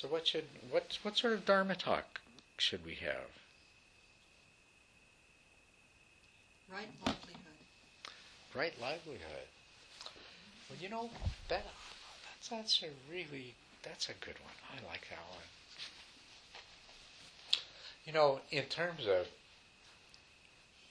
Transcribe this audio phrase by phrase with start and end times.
[0.00, 2.22] So what should what what sort of dharma talk
[2.56, 3.28] should we have?
[6.72, 7.60] Right livelihood.
[8.54, 9.48] Right livelihood.
[10.70, 11.10] Well, you know
[11.48, 11.66] that
[12.24, 14.54] that's that's a really that's a good one.
[14.72, 15.44] I like that one.
[18.06, 19.28] You know, in terms of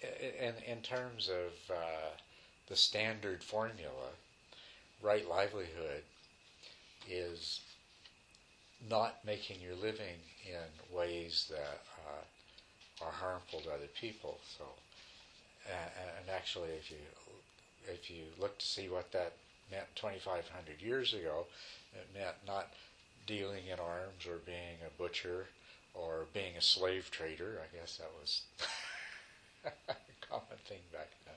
[0.03, 2.11] in in terms of uh,
[2.67, 4.11] the standard formula,
[5.01, 6.03] right livelihood
[7.09, 7.61] is
[8.87, 14.39] not making your living in ways that uh, are harmful to other people.
[14.57, 14.65] So,
[15.65, 16.97] and, and actually, if you
[17.87, 19.33] if you look to see what that
[19.71, 21.45] meant 2,500 years ago,
[21.93, 22.67] it meant not
[23.25, 25.47] dealing in arms or being a butcher
[25.93, 27.61] or being a slave trader.
[27.63, 28.41] I guess that was
[29.65, 31.35] a common thing back then.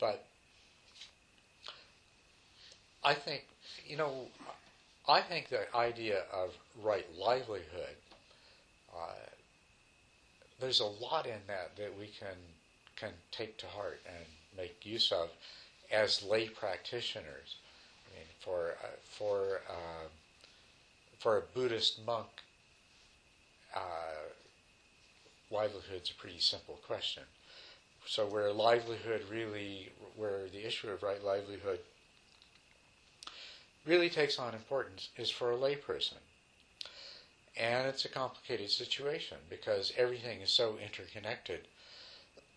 [0.00, 0.24] But
[3.04, 3.44] I think,
[3.86, 4.26] you know,
[5.06, 7.96] I think the idea of right livelihood,
[8.94, 9.12] uh,
[10.60, 12.36] there's a lot in that that we can
[12.96, 14.24] can take to heart and
[14.56, 15.30] make use of
[15.92, 17.56] as lay practitioners.
[18.06, 20.08] I mean, for uh, for uh,
[21.18, 22.28] for a Buddhist monk,
[23.74, 23.80] uh,
[25.50, 27.24] livelihood's a pretty simple question.
[28.06, 31.80] So where livelihood really, where the issue of right livelihood
[33.86, 36.18] really takes on importance is for a layperson.
[37.56, 41.60] And it's a complicated situation because everything is so interconnected.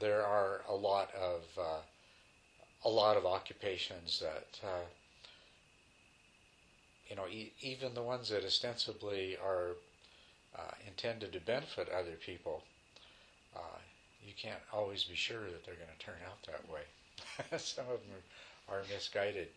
[0.00, 1.80] there are a lot of uh,
[2.84, 4.84] a lot of occupations that uh,
[7.08, 9.70] you know e- even the ones that ostensibly are
[10.56, 12.62] uh, intended to benefit other people
[13.56, 13.78] uh,
[14.24, 16.82] you can't always be sure that they're going to turn out that way
[17.58, 18.22] some of them
[18.68, 19.48] are, are misguided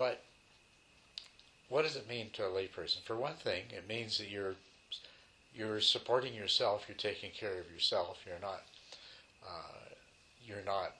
[0.00, 0.24] but
[1.68, 4.56] what does it mean to a layperson for one thing it means that you're
[5.54, 8.62] you're supporting yourself you're taking care of yourself you're not
[9.46, 9.94] uh,
[10.44, 10.94] you're not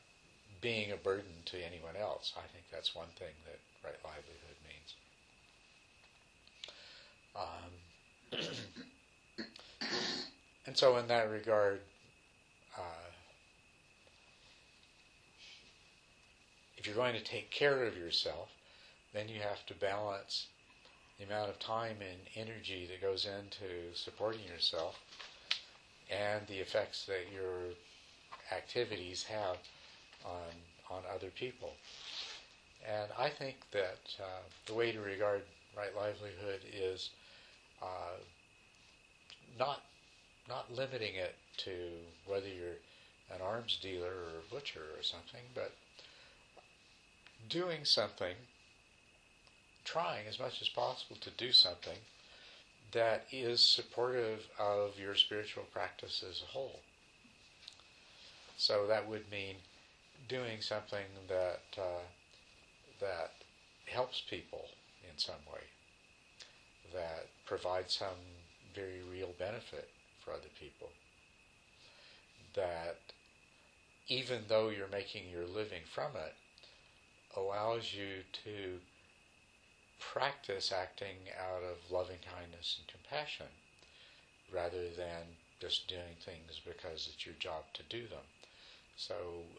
[0.60, 2.32] being a burden to anyone else.
[2.36, 4.94] I think that's one thing that right livelihood means.
[7.36, 7.72] Um,
[10.66, 11.80] and so, in that regard,
[12.76, 13.10] uh,
[16.76, 18.50] if you're going to take care of yourself,
[19.12, 20.46] then you have to balance
[21.18, 24.98] the amount of time and energy that goes into supporting yourself
[26.10, 27.74] and the effects that your
[28.52, 29.58] activities have
[30.24, 30.50] on
[30.90, 31.74] on other people.
[32.88, 35.42] And I think that uh, the way to regard
[35.76, 37.10] right livelihood is
[37.82, 38.18] uh,
[39.58, 39.82] not
[40.48, 41.72] not limiting it to
[42.26, 42.80] whether you're
[43.32, 45.72] an arms dealer or a butcher or something, but
[47.48, 48.34] doing something,
[49.90, 51.98] trying as much as possible to do something
[52.92, 56.80] that is supportive of your spiritual practice as a whole.
[58.56, 59.56] So that would mean
[60.28, 62.04] doing something that uh,
[63.00, 63.32] that
[63.86, 64.66] helps people
[65.02, 65.62] in some way,
[66.94, 68.20] that provides some
[68.74, 69.88] very real benefit
[70.24, 70.90] for other people,
[72.54, 72.98] that
[74.08, 76.34] even though you're making your living from it,
[77.36, 78.78] allows you to
[80.00, 83.48] practice acting out of loving kindness and compassion
[84.52, 88.24] rather than just doing things because it's your job to do them.
[88.96, 89.14] So,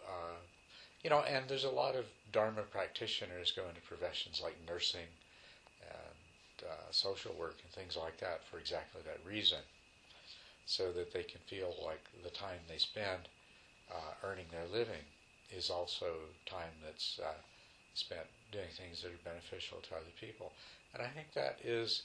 [0.07, 0.39] uh,
[1.03, 5.07] you know, and there's a lot of Dharma practitioners go into professions like nursing
[5.81, 9.59] and uh, social work and things like that for exactly that reason,
[10.65, 13.29] so that they can feel like the time they spend
[13.91, 15.05] uh, earning their living
[15.51, 16.05] is also
[16.45, 17.33] time that's uh,
[17.93, 20.51] spent doing things that are beneficial to other people.
[20.93, 22.03] And I think that is,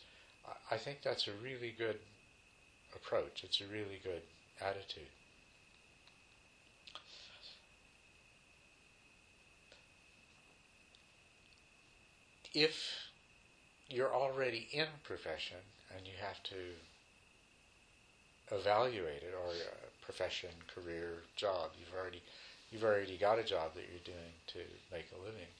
[0.70, 1.98] I think that's a really good
[2.94, 3.44] approach.
[3.44, 4.22] It's a really good
[4.60, 5.10] attitude.
[12.56, 13.10] if
[13.90, 15.58] you're already in a profession
[15.94, 16.56] and you have to
[18.50, 22.22] evaluate it or a profession, career, job, you've already
[22.72, 24.58] you've already got a job that you're doing to
[24.90, 25.52] make a living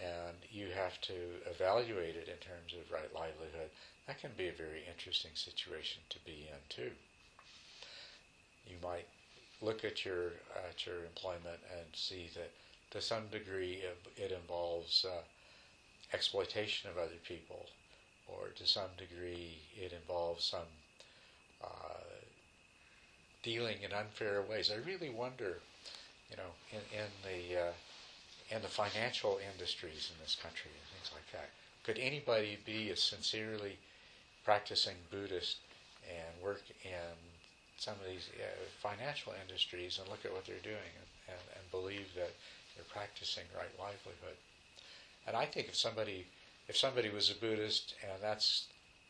[0.00, 1.14] and you have to
[1.50, 3.70] evaluate it in terms of right livelihood,
[4.06, 6.90] that can be a very interesting situation to be in too.
[8.66, 9.06] You might
[9.60, 10.32] look at your
[10.68, 12.50] at your employment and see that
[12.90, 13.82] to some degree
[14.16, 15.22] it involves uh,
[16.12, 17.66] exploitation of other people,
[18.26, 20.70] or to some degree it involves some
[21.62, 21.68] uh,
[23.42, 24.70] dealing in unfair ways.
[24.70, 25.58] I really wonder,
[26.30, 27.72] you know, in, in the uh,
[28.54, 31.48] in the financial industries in this country and things like that,
[31.84, 33.78] could anybody be a sincerely
[34.44, 35.58] practicing Buddhist
[36.06, 37.16] and work in
[37.78, 38.44] some of these uh,
[38.78, 42.30] financial industries and look at what they're doing and, and, and believe that
[42.76, 44.36] they're practicing right livelihood?
[45.26, 46.26] And I think if somebody
[46.68, 48.66] if somebody was a Buddhist and that's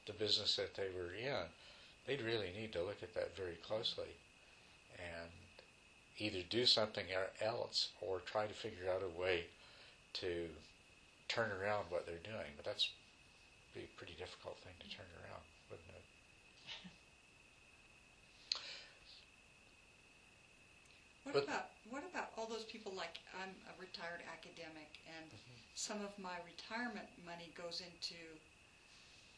[0.07, 1.45] the business that they were in,
[2.07, 4.09] they'd really need to look at that very closely
[4.99, 5.29] and
[6.19, 7.07] either do something
[7.41, 9.45] else or try to figure out a way
[10.15, 10.49] to
[11.29, 12.53] turn around what they're doing.
[12.57, 12.91] But that's
[13.75, 16.05] be a pretty difficult thing to turn around, wouldn't it?
[21.25, 25.61] What But- about what about all those people like I'm a retired academic and Mm-hmm.
[25.75, 28.19] some of my retirement money goes into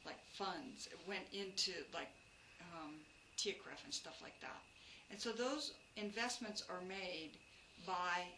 [0.04, 0.86] like funds.
[0.88, 2.08] It went into like
[2.72, 2.94] um,
[3.84, 4.62] and stuff like that.
[5.10, 7.38] And so those investments are made
[7.84, 8.34] by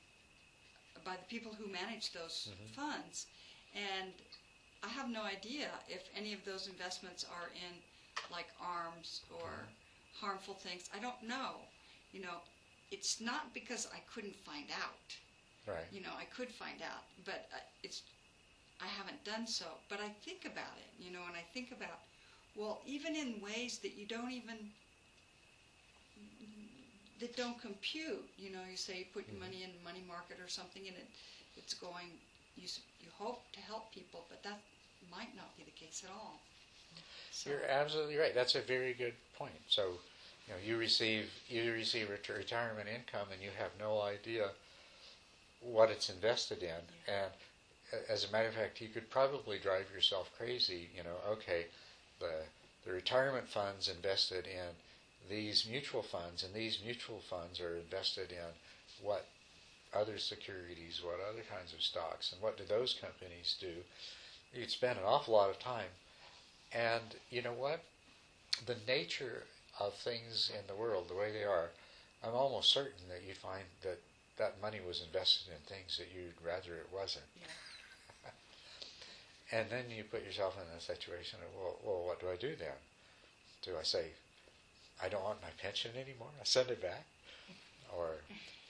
[1.05, 2.75] by the people who manage those Mhm.
[2.75, 3.27] funds.
[3.73, 4.23] And
[4.83, 7.83] I have no idea if any of those investments are in
[8.31, 9.71] like arms or
[10.13, 10.89] harmful things.
[10.93, 11.69] I don't know.
[12.13, 12.43] You know,
[12.91, 15.17] it's not because I couldn't find out.
[15.67, 15.89] Right.
[15.91, 18.03] You know, I could find out, but uh, it's
[18.81, 19.81] I haven't done so.
[19.89, 22.01] But I think about it, you know, and I think about
[22.55, 24.71] well, even in ways that you don't even
[27.21, 28.29] that don't compute.
[28.37, 29.41] You know, you say you put your Mhm.
[29.41, 31.09] money in money market or something, and it
[31.57, 32.19] it's going.
[32.57, 32.69] You
[33.01, 34.59] you hope to help people, but that
[35.11, 36.43] might not be the case at all.
[37.31, 38.35] So, You're absolutely right.
[38.35, 39.63] That's a very good point.
[39.69, 40.01] So,
[40.47, 44.53] you know, you receive you receive ret- retirement income, and you have no idea
[45.61, 46.83] what it's invested in.
[47.07, 47.33] And
[48.09, 50.89] as a matter of fact, you could probably drive yourself crazy.
[50.95, 51.67] You know, okay,
[52.21, 52.45] the
[52.85, 54.77] the retirement funds invested in
[55.29, 59.27] these mutual funds, and these mutual funds are invested in what
[59.95, 63.73] other securities, what other kinds of stocks, and what do those companies do?
[64.53, 65.91] You'd spend an awful lot of time
[66.73, 67.81] and you know what?
[68.65, 69.45] The nature
[69.79, 71.71] of things in the world, the way they are,
[72.25, 73.99] I'm almost certain that you'd find that
[74.39, 77.25] that money was invested in things that you'd rather it wasn't.
[77.41, 78.31] Yeah.
[79.53, 82.57] And then you put yourself in a situation of, well, well, what do I do
[82.57, 82.75] then?
[83.63, 84.07] Do I say,
[85.03, 86.29] I don't want my pension anymore?
[86.41, 87.05] I send it back?
[87.97, 88.11] Or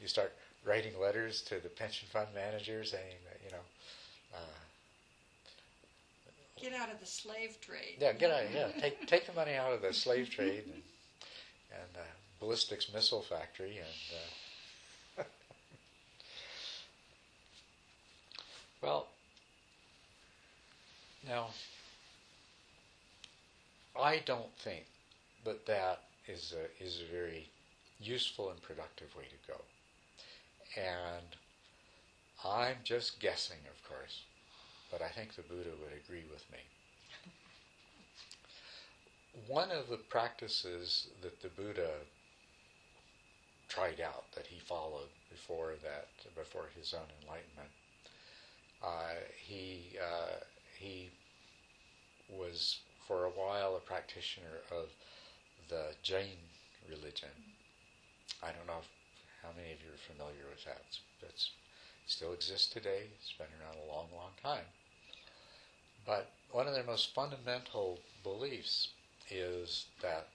[0.01, 0.33] you start
[0.65, 3.65] writing letters to the pension fund manager saying that, you know,
[4.35, 4.39] uh,
[6.61, 7.97] Get out of the slave trade.
[8.01, 8.45] Yeah, get out.
[8.53, 10.83] Yeah, take take the money out of the slave trade and,
[11.71, 12.01] and uh,
[12.41, 15.23] ballistics missile factory, and uh,
[18.83, 19.09] well,
[21.29, 21.49] now
[24.01, 24.87] I don't think
[25.47, 27.49] but that is a is a very
[28.01, 29.61] useful and productive way to go,
[30.77, 31.37] and
[32.45, 34.23] I'm just guessing, of course
[34.91, 36.59] but I think the Buddha would agree with me.
[39.47, 41.91] One of the practices that the Buddha
[43.69, 47.69] tried out, that he followed before that, before his own enlightenment,
[48.83, 50.41] uh, he uh,
[50.79, 51.11] he
[52.31, 54.89] was for a while a practitioner of
[55.69, 56.39] the Jain
[56.89, 57.29] religion.
[58.43, 58.83] I don't know
[59.43, 60.83] how many of you are familiar with that.
[61.23, 61.51] It's
[62.07, 63.03] still exists today.
[63.19, 64.67] It's been around a long, long time.
[66.07, 68.89] But one of their most fundamental beliefs
[69.31, 70.29] is that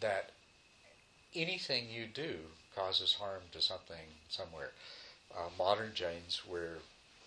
[0.00, 0.30] that
[1.34, 2.38] anything you do
[2.74, 4.72] causes harm to something somewhere.
[5.34, 6.78] Uh, modern Jains wear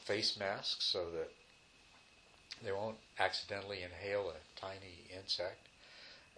[0.04, 1.32] face masks so that
[2.64, 5.68] they won't accidentally inhale a tiny insect,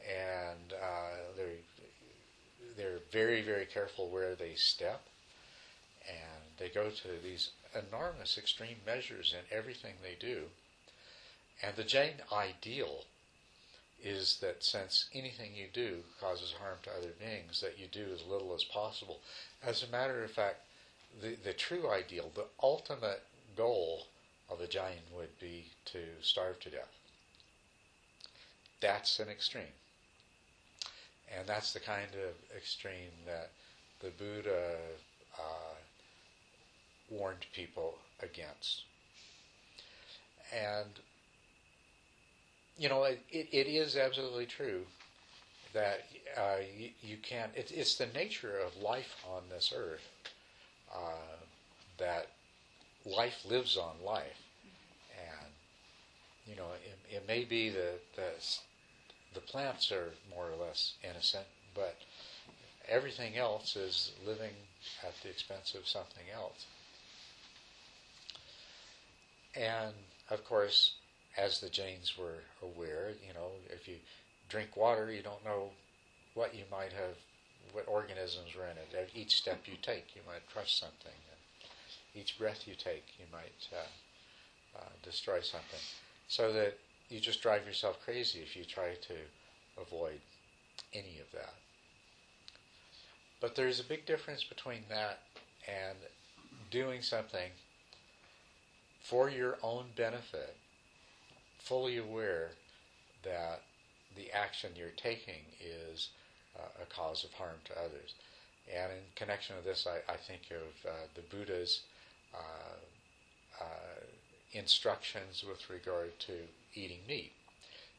[0.08, 1.60] and uh, they're
[2.78, 5.02] they're very very careful where they step,
[6.08, 10.44] and they go to these enormous extreme measures in everything they do.
[11.62, 13.04] And the Jain ideal
[14.02, 18.24] is that since anything you do causes harm to other beings, that you do as
[18.26, 19.20] little as possible.
[19.62, 20.62] As a matter of fact,
[21.22, 23.24] the, the true ideal, the ultimate
[23.58, 24.08] goal
[24.50, 26.90] of a Jain would be to starve to death.
[28.82, 29.76] That's an extreme.
[31.38, 33.52] And that's the kind of extreme that
[34.02, 34.76] the Buddha
[35.38, 35.76] uh,
[37.10, 38.84] warned people against.
[40.54, 40.90] And,
[42.78, 44.82] you know, it, it, it is absolutely true
[45.74, 50.08] that uh, you, you can't, it, it's the nature of life on this earth
[50.94, 51.38] uh,
[52.00, 52.30] that
[53.10, 54.42] life lives on life.
[55.18, 55.52] And,
[56.48, 58.30] you know, it, it may be that the,
[59.34, 61.96] the plants are more or less innocent, but
[62.88, 64.54] everything else is living
[65.04, 66.66] at the expense of something else.
[69.56, 69.94] And
[70.30, 70.94] of course,
[71.38, 73.96] as the Jains were aware, you know, if you
[74.50, 75.70] drink water, you don't know
[76.34, 77.16] what you might have,
[77.74, 78.96] what organisms were in it.
[78.98, 81.12] At each step you take, you might crush something.
[82.20, 85.80] Each breath you take, you might uh, uh, destroy something.
[86.28, 86.78] So that
[87.10, 90.20] you just drive yourself crazy if you try to avoid
[90.94, 91.54] any of that.
[93.42, 95.20] But there's a big difference between that
[95.68, 95.98] and
[96.70, 97.52] doing something
[99.02, 100.56] for your own benefit,
[101.58, 102.52] fully aware
[103.24, 103.62] that
[104.16, 106.10] the action you're taking is
[106.58, 108.14] uh, a cause of harm to others.
[108.72, 111.82] And in connection with this, I, I think of uh, the Buddha's
[114.60, 116.34] instructions with regard to
[116.74, 117.32] eating meat.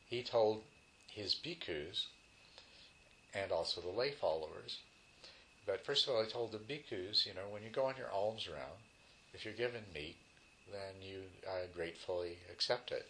[0.08, 0.62] He told
[1.10, 2.06] his bhikkhus
[3.34, 4.78] and also the lay followers,
[5.66, 8.10] but first of all, he told the bhikkhus, you know, when you go on your
[8.10, 8.78] alms round,
[9.32, 10.16] if you're given meat,
[10.70, 13.06] then you uh, gratefully accept it.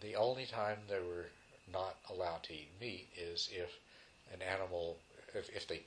[0.00, 1.26] The only time they were
[1.72, 3.70] not allowed to eat meat is if
[4.32, 4.96] an animal,
[5.34, 5.82] if, if they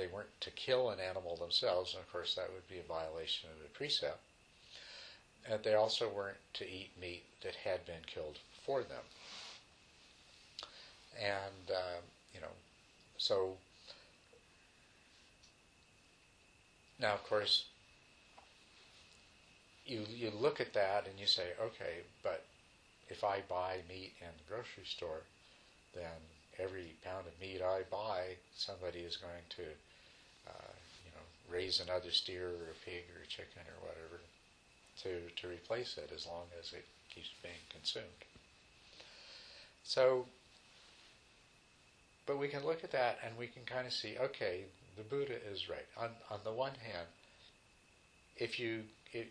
[0.00, 3.50] they weren't to kill an animal themselves, and of course that would be a violation
[3.54, 4.18] of the precept.
[5.48, 9.04] And they also weren't to eat meat that had been killed for them.
[11.20, 12.00] And uh,
[12.34, 12.54] you know,
[13.18, 13.56] so
[16.98, 17.66] now of course
[19.84, 22.44] you you look at that and you say, okay, but
[23.10, 25.24] if I buy meat in the grocery store,
[25.94, 26.20] then
[26.58, 29.62] every pound of meat I buy, somebody is going to,
[31.50, 34.20] raise another steer or a pig or a chicken or whatever
[35.02, 38.24] to to replace it, as long as it keeps being consumed.
[39.82, 40.26] So,
[42.26, 44.64] but we can look at that and we can kind of see, okay,
[44.96, 45.86] the Buddha is right.
[45.96, 47.08] On on the one hand,
[48.36, 49.26] if you if,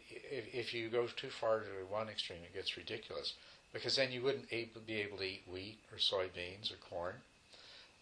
[0.54, 3.34] if you go too far to one extreme, it gets ridiculous
[3.72, 7.16] because then you wouldn't able, be able to eat wheat or soybeans or corn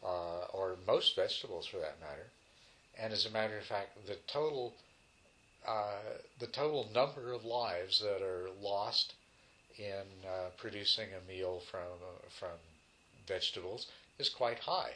[0.03, 2.27] uh, or most vegetables for that matter.
[2.99, 4.73] And as a matter of fact, the total
[5.67, 5.99] uh,
[6.39, 9.15] the total number of lives that are lost
[9.77, 12.57] in uh, producing a meal from uh, from
[13.27, 13.87] vegetables
[14.17, 14.93] is quite high.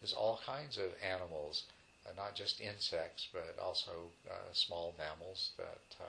[0.00, 1.64] There's all kinds of animals
[2.06, 6.06] uh, not just insects, but also uh, small mammals that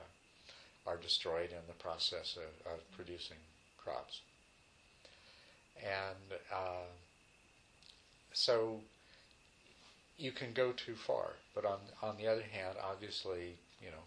[0.86, 3.36] are destroyed in the process of, of producing
[3.76, 4.20] crops.
[5.82, 6.38] And
[8.32, 8.80] so
[10.18, 14.04] you can go too far, but on on the other hand, obviously, you know,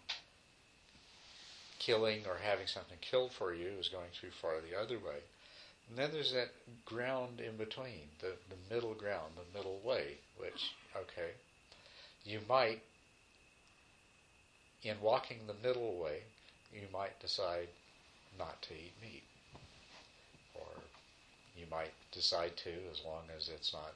[1.78, 5.18] killing or having something killed for you is going too far the other way.
[5.88, 6.52] And then there's that
[6.84, 11.32] ground in between, the, the middle ground, the middle way, which, okay,
[12.24, 12.80] you might,
[14.84, 16.20] in walking the middle way,
[16.72, 17.68] you might decide
[18.38, 19.24] not to eat meat.
[20.54, 20.68] Or
[21.56, 23.92] you might decide to, as long as it's not,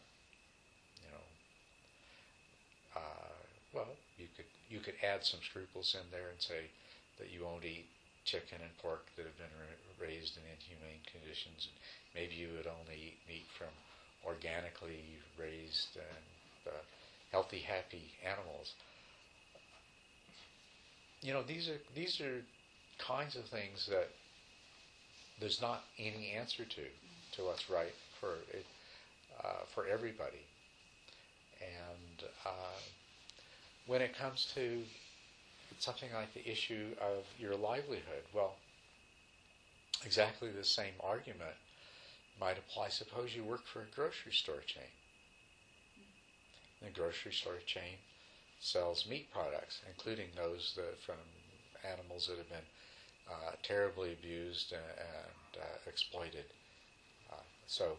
[1.02, 3.32] you know, uh,
[3.76, 6.73] well, you could you could add some scruples in there and say
[7.21, 7.87] that you won't eat
[8.25, 11.68] chicken and pork that have been ra- raised in inhumane conditions.
[11.68, 11.76] and
[12.14, 13.68] Maybe you would only eat meat from
[14.25, 16.83] organically raised and uh,
[17.33, 18.75] healthy, happy animals.
[21.23, 22.42] You know, these are these are
[22.99, 24.09] kinds of things that
[25.40, 26.85] there's not any answer to
[27.37, 28.66] to what's right for it
[29.45, 30.47] uh, for everybody.
[31.61, 32.80] And uh,
[33.87, 34.83] when it comes to
[35.78, 38.57] something like the issue of your livelihood, well,
[40.05, 41.57] exactly the same argument
[42.40, 42.88] might apply.
[42.88, 44.90] Suppose you work for a grocery store chain
[46.83, 47.99] the grocery store chain
[48.61, 51.16] sells meat products, including those that from
[51.85, 52.69] animals that have been
[53.31, 56.47] uh, terribly abused and, and uh, exploited.
[57.33, 57.99] Uh, so,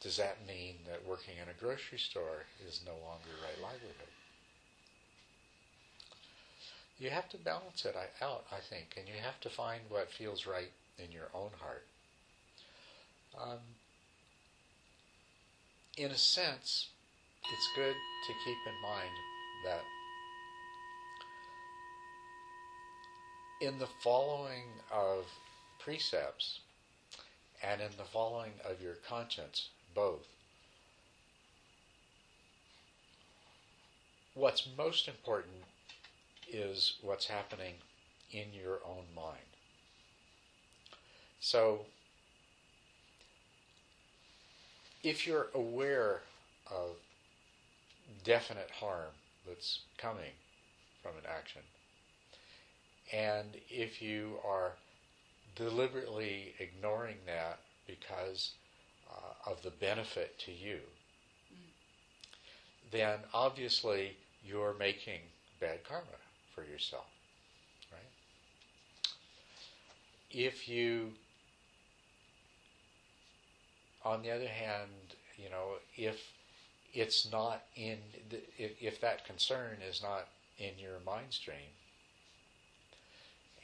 [0.00, 4.10] does that mean that working in a grocery store is no longer right livelihood?
[7.00, 10.46] You have to balance it out, I think, and you have to find what feels
[10.46, 11.86] right in your own heart.
[13.40, 13.58] Um,
[15.96, 16.88] in a sense,
[17.50, 19.10] it's good to keep in mind
[19.64, 19.80] that
[23.62, 25.24] in the following of
[25.78, 26.60] precepts
[27.62, 30.26] and in the following of your conscience, both,
[34.34, 35.64] what's most important
[36.52, 37.74] is what's happening
[38.32, 39.38] in your own mind.
[41.40, 41.86] So,
[45.02, 46.20] if you're aware
[46.70, 46.96] of
[48.24, 49.12] definite harm
[49.46, 50.32] that's coming
[51.02, 51.62] from an action.
[53.12, 54.72] And if you are
[55.56, 58.52] deliberately ignoring that because
[59.10, 60.78] uh, of the benefit to you,
[62.90, 65.20] then obviously you're making
[65.60, 66.06] bad karma
[66.60, 67.06] for yourself,
[67.92, 68.00] right?
[70.30, 71.10] If you,
[74.04, 74.90] on the other hand,
[75.36, 76.20] you know, if
[76.92, 77.98] it's not in,
[78.30, 80.26] the, if, if that concern is not
[80.58, 81.56] in your mind stream,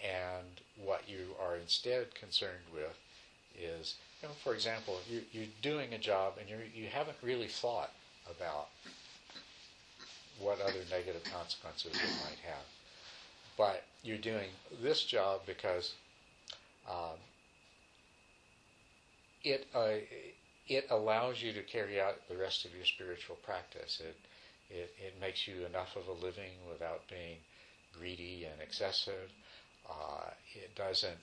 [0.02, 2.96] and what you are instead concerned with
[3.58, 7.48] is, you know, for example, you, you're doing a job and you you haven't really
[7.48, 7.92] thought
[8.30, 8.68] about
[10.38, 12.75] what other negative consequences it might have.
[13.56, 14.48] But you're doing
[14.82, 15.94] this job because
[16.88, 17.18] um,
[19.42, 19.98] it uh,
[20.68, 24.00] it allows you to carry out the rest of your spiritual practice.
[24.00, 24.16] It
[24.68, 27.38] it, it makes you enough of a living without being
[27.98, 29.30] greedy and excessive.
[29.88, 31.20] Uh, it doesn't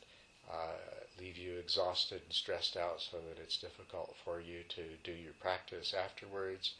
[0.49, 0.77] uh,
[1.19, 5.33] leave you exhausted and stressed out so that it's difficult for you to do your
[5.41, 6.73] practice afterwards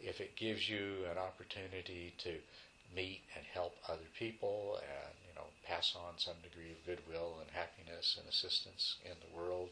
[0.00, 2.34] if it gives you an opportunity to
[2.94, 7.50] meet and help other people and you know pass on some degree of goodwill and
[7.52, 9.68] happiness and assistance in the world.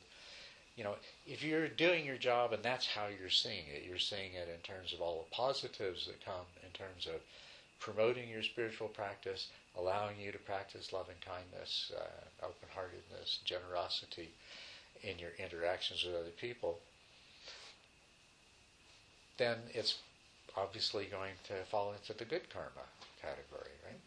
[0.76, 0.94] You know
[1.26, 4.60] if you're doing your job and that's how you're seeing it you're seeing it in
[4.60, 7.20] terms of all the positives that come in terms of
[7.80, 14.30] promoting your spiritual practice allowing you to practice loving kindness uh, open-heartedness generosity
[15.02, 16.78] in your interactions with other people
[19.38, 19.96] then it's
[20.56, 22.86] obviously going to fall into the good karma
[23.20, 24.00] category, right?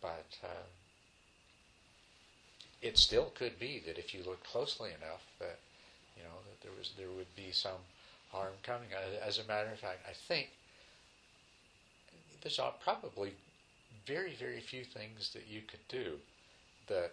[0.00, 0.66] But uh,
[2.80, 5.58] it still could be that if you look closely enough, that
[6.16, 7.82] you know that there was there would be some
[8.32, 8.88] harm coming.
[9.26, 10.48] As a matter of fact, I think
[12.42, 13.34] there's probably
[14.06, 16.16] very very few things that you could do
[16.88, 17.12] that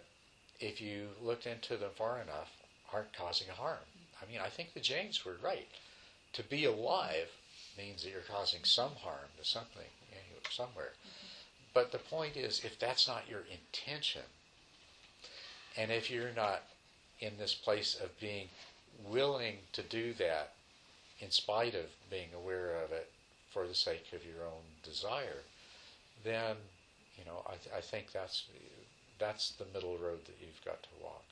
[0.60, 2.50] if you looked into them far enough
[2.92, 3.84] aren't causing harm.
[4.22, 5.68] I mean, I think the Jains were right.
[6.34, 7.28] To be alive
[7.78, 9.86] means that you're causing some harm to something
[10.50, 10.92] somewhere.
[10.92, 11.72] Mm-hmm.
[11.74, 14.22] But the point is, if that's not your intention,
[15.76, 16.62] and if you're not
[17.20, 18.48] in this place of being
[19.08, 20.52] willing to do that
[21.20, 23.10] in spite of being aware of it
[23.50, 25.42] for the sake of your own desire,
[26.24, 26.56] then
[27.16, 28.44] you know I, th- I think that's
[29.18, 31.24] that's the middle road that you've got to walk.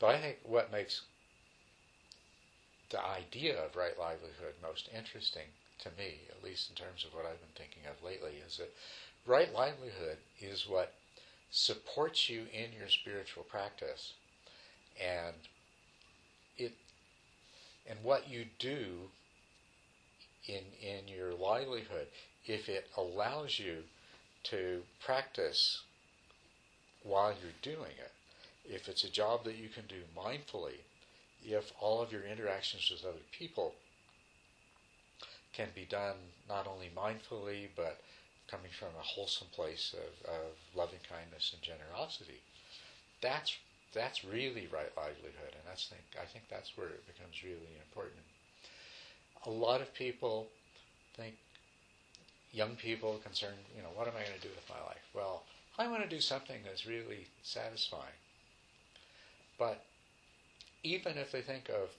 [0.00, 1.02] But I think what makes
[2.92, 5.48] the idea of right livelihood most interesting
[5.80, 8.72] to me, at least in terms of what I've been thinking of lately, is that
[9.26, 10.92] right livelihood is what
[11.50, 14.12] supports you in your spiritual practice,
[15.02, 15.34] and
[16.56, 16.72] it
[17.88, 19.10] and what you do
[20.46, 22.06] in in your livelihood,
[22.46, 23.78] if it allows you
[24.44, 25.80] to practice
[27.02, 28.12] while you're doing it,
[28.64, 30.78] if it's a job that you can do mindfully,
[31.44, 33.74] if all of your interactions with other people
[35.52, 36.16] can be done
[36.48, 38.00] not only mindfully but
[38.50, 42.40] coming from a wholesome place of, of loving kindness and generosity,
[43.20, 43.56] that's
[43.94, 48.22] that's really right livelihood, and that's think I think that's where it becomes really important.
[49.46, 50.48] A lot of people
[51.16, 51.34] think
[52.52, 55.04] young people concerned, you know, what am I going to do with my life?
[55.14, 55.42] Well,
[55.78, 58.20] I want to do something that's really satisfying.
[59.58, 59.84] But
[60.82, 61.90] even if they think of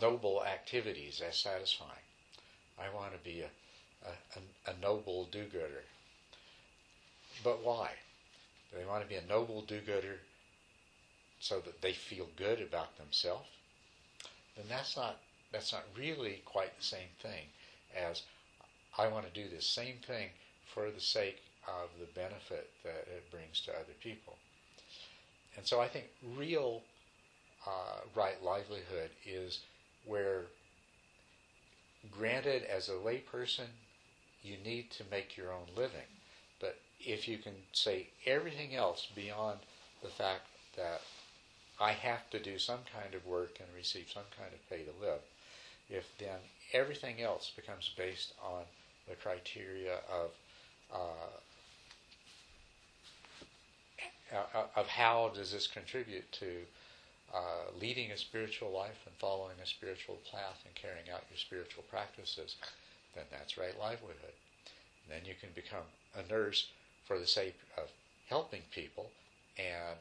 [0.00, 1.90] noble activities as satisfying.
[2.78, 5.84] I want to be a, a, a noble do-gooder.
[7.42, 7.90] But why?
[8.70, 10.18] Do they want to be a noble do-gooder
[11.40, 13.48] so that they feel good about themselves?
[14.56, 15.16] Then that's not
[15.50, 17.46] that's not really quite the same thing
[17.96, 18.22] as
[18.98, 20.28] I want to do the same thing
[20.66, 24.36] for the sake of the benefit that it brings to other people.
[25.56, 26.82] And so I think real
[27.68, 29.60] uh, right livelihood is
[30.06, 30.42] where,
[32.10, 33.68] granted, as a layperson,
[34.42, 36.08] you need to make your own living.
[36.60, 39.58] But if you can say everything else beyond
[40.02, 41.02] the fact that
[41.80, 45.04] I have to do some kind of work and receive some kind of pay to
[45.04, 45.20] live,
[45.90, 46.38] if then
[46.72, 48.62] everything else becomes based on
[49.08, 50.30] the criteria of
[50.92, 51.28] uh,
[54.76, 56.46] of how does this contribute to
[57.34, 61.84] uh, leading a spiritual life and following a spiritual path and carrying out your spiritual
[61.90, 62.56] practices,
[63.14, 64.36] then that's right livelihood.
[65.04, 65.84] And then you can become
[66.16, 66.68] a nurse
[67.06, 67.88] for the sake of
[68.28, 69.10] helping people,
[69.58, 69.98] and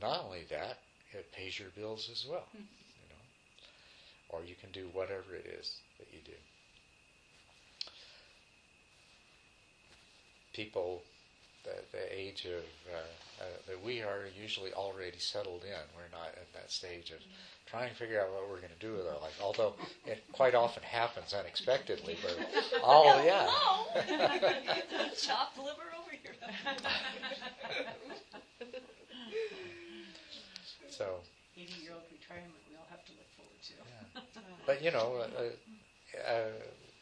[0.00, 0.78] not only that,
[1.12, 2.46] it pays your bills as well.
[2.50, 2.66] Mm-hmm.
[3.00, 3.22] You know,
[4.30, 6.38] or you can do whatever it is that you do.
[10.54, 11.02] people
[11.64, 15.70] the, the age of uh, uh, we are usually already settled in.
[15.94, 17.18] We're not at that stage of
[17.66, 19.38] trying to figure out what we're going to do with our life.
[19.42, 19.74] Although
[20.06, 22.16] it quite often happens unexpectedly.
[22.22, 22.38] But
[22.82, 23.48] oh yeah,
[25.20, 26.34] Chopped liver over here.
[30.90, 31.16] so
[31.56, 33.72] 80 year old retirement we all have to look forward to.
[33.74, 34.20] yeah.
[34.66, 36.48] But you know, uh, uh,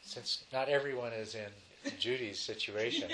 [0.01, 1.51] since not everyone is in
[1.99, 3.09] Judy's situation,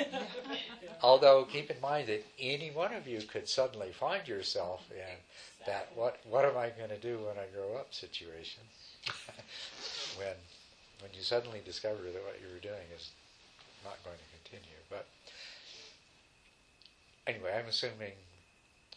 [1.04, 5.18] although keep in mind that any one of you could suddenly find yourself in
[5.66, 8.64] that what what am I going to do when I grow up situation.
[10.18, 10.36] When
[11.00, 13.12] when you suddenly discover that what you were doing is
[13.86, 14.76] not going to continue.
[14.90, 15.06] But
[17.28, 18.14] anyway I'm assuming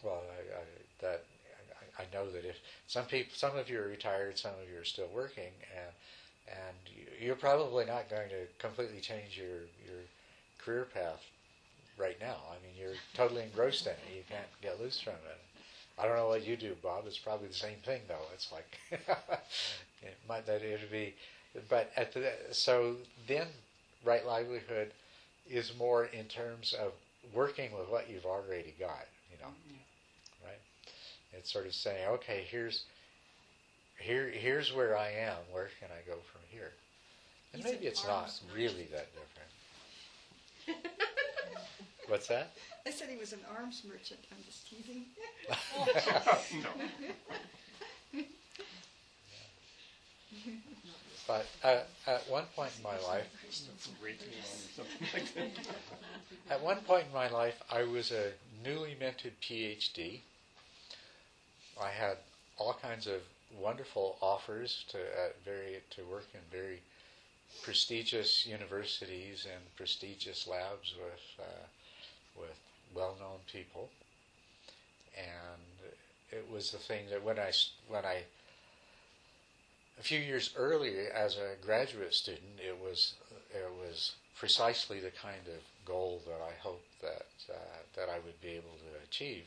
[0.03, 0.65] well I, I,
[1.01, 1.25] that
[1.99, 2.57] I, I know that if
[2.87, 5.93] some people some of you are retired some of you are still working and
[6.53, 10.03] and you- you're probably not going to completely change your your
[10.59, 11.25] career path
[11.99, 15.39] right now I mean you're totally engrossed in it you can't get loose from it
[15.99, 17.05] I don't know what you do, Bob.
[17.07, 18.27] It's probably the same thing, though.
[18.35, 21.15] It's like it might that it'd be,
[21.69, 22.97] but at the so
[23.29, 23.47] then
[24.05, 24.91] right livelihood
[25.49, 26.93] is more in terms of
[27.35, 29.07] working with what you've already got.
[29.31, 30.47] You know, mm-hmm.
[30.47, 30.59] right?
[31.33, 32.85] It's sort of saying, okay, here's
[34.03, 35.37] here here's where I am.
[35.51, 36.73] Where can I go from here?
[37.53, 39.09] And He's maybe it's not really that
[40.67, 40.93] different.
[42.09, 42.53] What's that?
[42.87, 44.21] I said he was an arms merchant.
[44.31, 45.05] I'm just teasing.
[51.27, 53.25] But uh, at one point in my life,
[56.51, 58.33] At one point in my life, I was a
[58.65, 60.21] newly minted PhD.
[61.81, 62.17] I had
[62.59, 63.21] all kinds of
[63.59, 64.99] wonderful offers to
[65.45, 66.81] very to work in very
[67.63, 71.67] prestigious universities and prestigious labs with uh,
[72.41, 72.59] with
[72.95, 73.91] well-known people,
[75.17, 75.63] and
[76.31, 77.53] it was the thing that when I
[77.89, 78.25] when I
[79.99, 83.15] a few years earlier as a graduate student, it was
[83.55, 88.41] it was precisely the kind of goal that I hoped that uh, that I would
[88.41, 89.45] be able to achieve.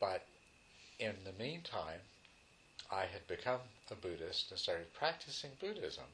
[0.00, 0.24] But
[0.98, 2.00] in the meantime,
[2.90, 6.04] I had become a Buddhist and started practicing Buddhism.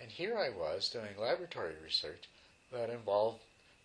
[0.00, 2.28] And here I was doing laboratory research
[2.72, 3.40] that involved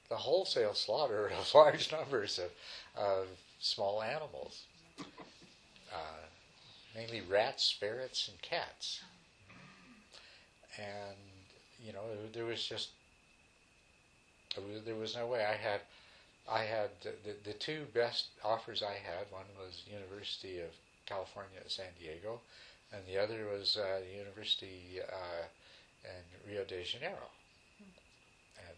[0.09, 2.51] the wholesale slaughter of large numbers of,
[2.95, 3.27] of
[3.59, 4.63] small animals,
[5.93, 6.25] uh,
[6.95, 9.01] mainly rats, ferrets, and cats.
[10.77, 11.17] And
[11.83, 12.01] you know,
[12.33, 12.89] there was just
[14.85, 15.45] there was, no way.
[15.45, 15.81] I had
[16.49, 19.27] I had the, the, the two best offers I had.
[19.29, 20.69] One was University of
[21.07, 22.41] California at San Diego,
[22.91, 25.47] and the other was uh, the University uh,
[26.03, 27.31] in Rio de Janeiro.
[28.59, 28.77] And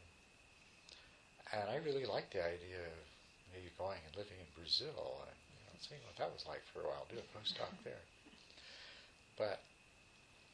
[1.52, 3.06] and I really liked the idea of
[3.52, 6.86] maybe going and living in Brazil and you know, seeing what that was like for
[6.86, 7.06] a while.
[7.10, 8.06] Do a postdoc there.
[9.38, 9.60] But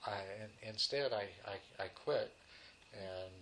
[0.06, 2.32] I in, instead I, I, I quit
[2.94, 3.34] and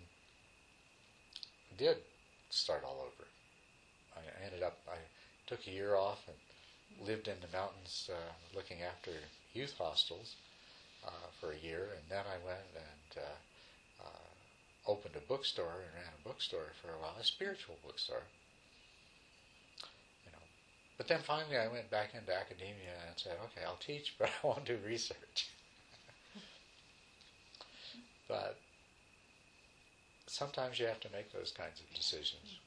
[1.78, 1.98] did
[2.50, 3.28] start all over.
[4.16, 4.98] I ended up I
[5.48, 6.38] took a year off and
[7.02, 9.12] lived in the mountains uh, looking after
[9.54, 10.36] youth hostels
[11.06, 15.94] uh, for a year, and then I went and uh, uh, opened a bookstore and
[15.96, 18.24] ran a bookstore for a while, a spiritual bookstore.
[20.26, 20.44] You know,
[20.98, 24.48] but then finally I went back into academia and said, okay, I'll teach, but I
[24.48, 25.50] won't do research.
[28.28, 28.58] but
[30.28, 32.60] sometimes you have to make those kinds of decisions.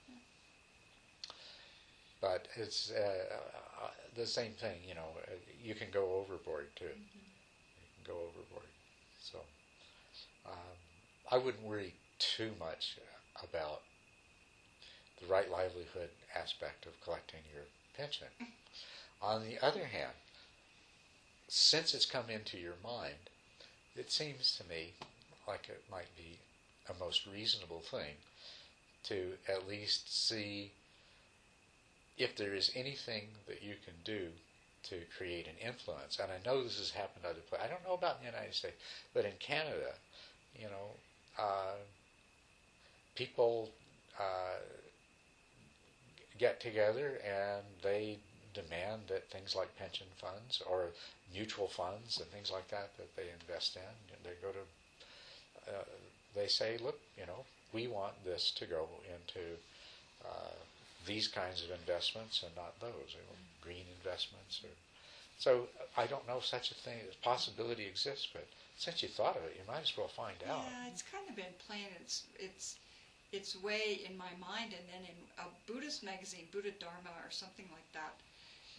[2.21, 3.37] But it's uh,
[3.83, 5.09] uh, the same thing, you know.
[5.29, 6.87] uh, You can go overboard too.
[6.87, 6.92] You
[8.05, 8.68] can go overboard.
[9.22, 9.38] So
[10.46, 10.76] um,
[11.31, 12.96] I wouldn't worry too much
[13.42, 13.83] about
[15.20, 17.64] the right livelihood aspect of collecting your
[17.96, 18.29] pension.
[19.22, 20.12] On the other hand,
[21.48, 23.31] since it's come into your mind,
[23.96, 24.94] it seems to me
[25.48, 26.38] like it might be
[26.88, 28.14] a most reasonable thing
[29.05, 30.72] to at least see
[32.18, 34.29] if there is anything that you can do
[34.85, 36.18] to create an influence.
[36.18, 37.66] And I know this has happened other places.
[37.66, 38.76] I don't know about in the United States,
[39.12, 39.92] but in Canada,
[40.59, 40.94] you know,
[41.38, 41.76] uh,
[43.14, 43.70] people
[44.18, 44.61] uh,
[46.38, 48.18] get together and they
[48.55, 50.87] demand that things like pension funds or
[51.33, 53.83] mutual funds and things like that that they invest in,
[54.24, 55.85] they go to, uh,
[56.35, 59.44] they say, look, you know, we want this to go into
[60.24, 60.55] uh,
[61.07, 64.61] these kinds of investments and not those, you know, green investments.
[64.64, 64.71] Or,
[65.38, 69.37] so I don't know if such a thing, as possibility exists, but since you thought
[69.37, 70.64] of it, you might as well find out.
[70.69, 72.77] Yeah, it's kind of been playing its its
[73.33, 77.66] its way in my mind, and then in a Buddhist magazine, Buddha Dharma or something
[77.73, 78.14] like that,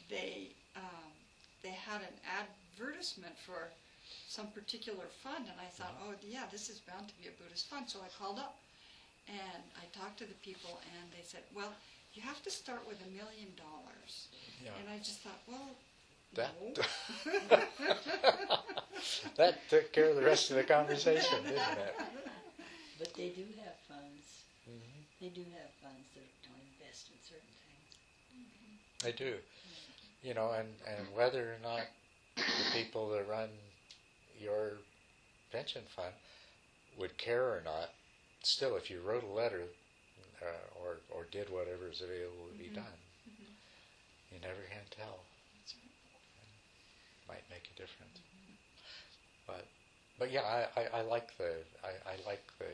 [0.09, 1.11] they um,
[1.63, 3.69] they had an advertisement for
[4.27, 7.67] some particular fund, and I thought, oh yeah, this is bound to be a Buddhist
[7.67, 7.89] fund.
[7.89, 8.57] So I called up,
[9.27, 11.73] and I talked to the people, and they said, well,
[12.17, 14.27] you have to start with a million dollars.
[14.63, 14.71] Yeah.
[14.81, 15.69] And I just thought, well,
[16.33, 16.73] That no.
[19.37, 21.95] that took care of the rest of the conversation, didn't it?
[22.97, 24.25] But they do have funds.
[24.67, 25.05] Mhm.
[25.21, 29.03] They do have funds that don't invest in certain things.
[29.03, 29.35] They do.
[30.23, 31.81] You know, and, and whether or not
[32.35, 33.49] the people that run
[34.39, 34.73] your
[35.51, 36.13] pension fund
[36.97, 37.91] would care or not,
[38.41, 39.61] still, if you wrote a letter
[40.41, 42.75] uh, or, or did whatever is available to be Mhm.
[42.75, 43.55] done, Mhm.
[44.31, 45.25] you never can tell.
[45.55, 45.91] That's right.
[47.27, 48.21] Might make a difference.
[49.45, 49.65] But,
[50.19, 52.71] but yeah, I, I, I like the I, I like the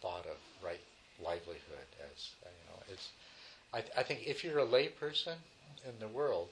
[0.00, 0.80] thought of right
[1.22, 3.10] livelihood as uh, you know it's.
[3.74, 5.36] I, I think if you're a layperson
[5.86, 6.48] in the world,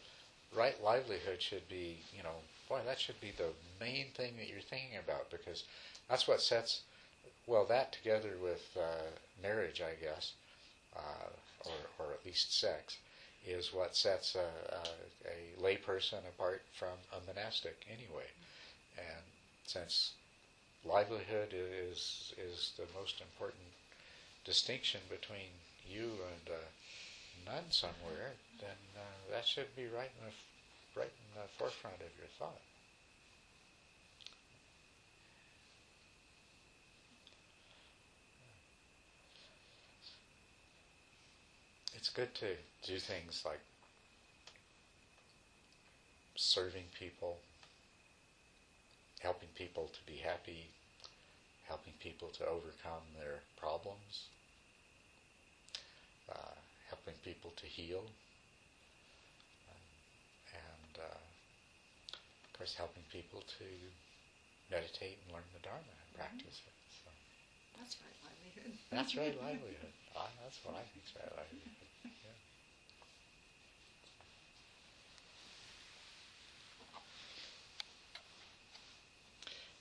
[0.55, 2.37] right livelihood should be you know
[2.68, 3.50] boy that should be the
[3.81, 5.64] main thing that you're thinking about because
[6.09, 6.83] that's what sets
[7.46, 9.11] well that together with uh,
[9.42, 10.33] marriage I guess
[10.96, 11.28] uh,
[11.66, 12.98] or or at least sex
[13.46, 14.83] is what sets a, a,
[15.28, 18.26] a layperson apart from a monastic anyway
[18.96, 19.24] and
[19.66, 20.12] since
[20.85, 23.64] livelihood is is the most important
[24.44, 25.48] distinction between
[25.88, 31.40] you and a nun somewhere, then uh, that should be right in the right in
[31.40, 32.61] the forefront of your thought.
[42.05, 43.64] It's good to do things like
[46.37, 47.38] serving people,
[49.21, 50.69] helping people to be happy,
[51.67, 54.29] helping people to overcome their problems,
[56.31, 56.53] uh,
[56.90, 58.05] helping people to heal,
[60.53, 61.25] and uh,
[62.45, 63.64] of course helping people to
[64.71, 66.84] meditate and learn the Dharma and practice it.
[67.79, 68.79] That's right livelihood.
[68.91, 69.93] that's right livelihood.
[70.17, 71.77] Ah, that's what I think is right livelihood.
[72.05, 72.31] Yeah.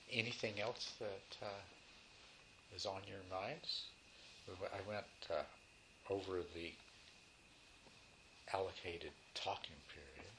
[0.09, 1.61] Anything else that uh,
[2.75, 3.83] is on your minds?
[4.49, 5.43] I went uh,
[6.09, 6.73] over the
[8.53, 10.33] allocated talking period.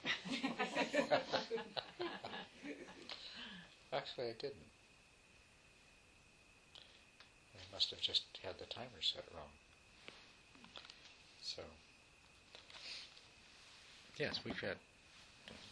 [3.93, 4.71] Actually, I didn't.
[7.75, 9.51] I must have just had the timer set wrong.
[11.43, 11.63] So,
[14.19, 14.77] yes, we've got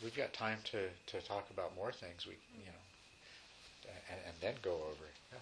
[0.03, 2.27] we've got time to, to talk about more things.
[2.27, 2.83] We you know,
[4.11, 5.07] and, and then go over.
[5.33, 5.39] Yeah.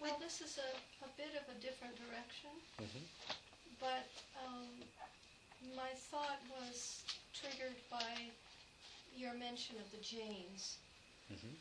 [0.00, 3.04] Well, this is a, a bit of a different direction, hmm
[3.80, 4.06] but
[4.46, 4.66] um,
[5.76, 8.30] my thought was triggered by
[9.16, 10.78] your mention of the Jains.
[11.28, 11.54] hmm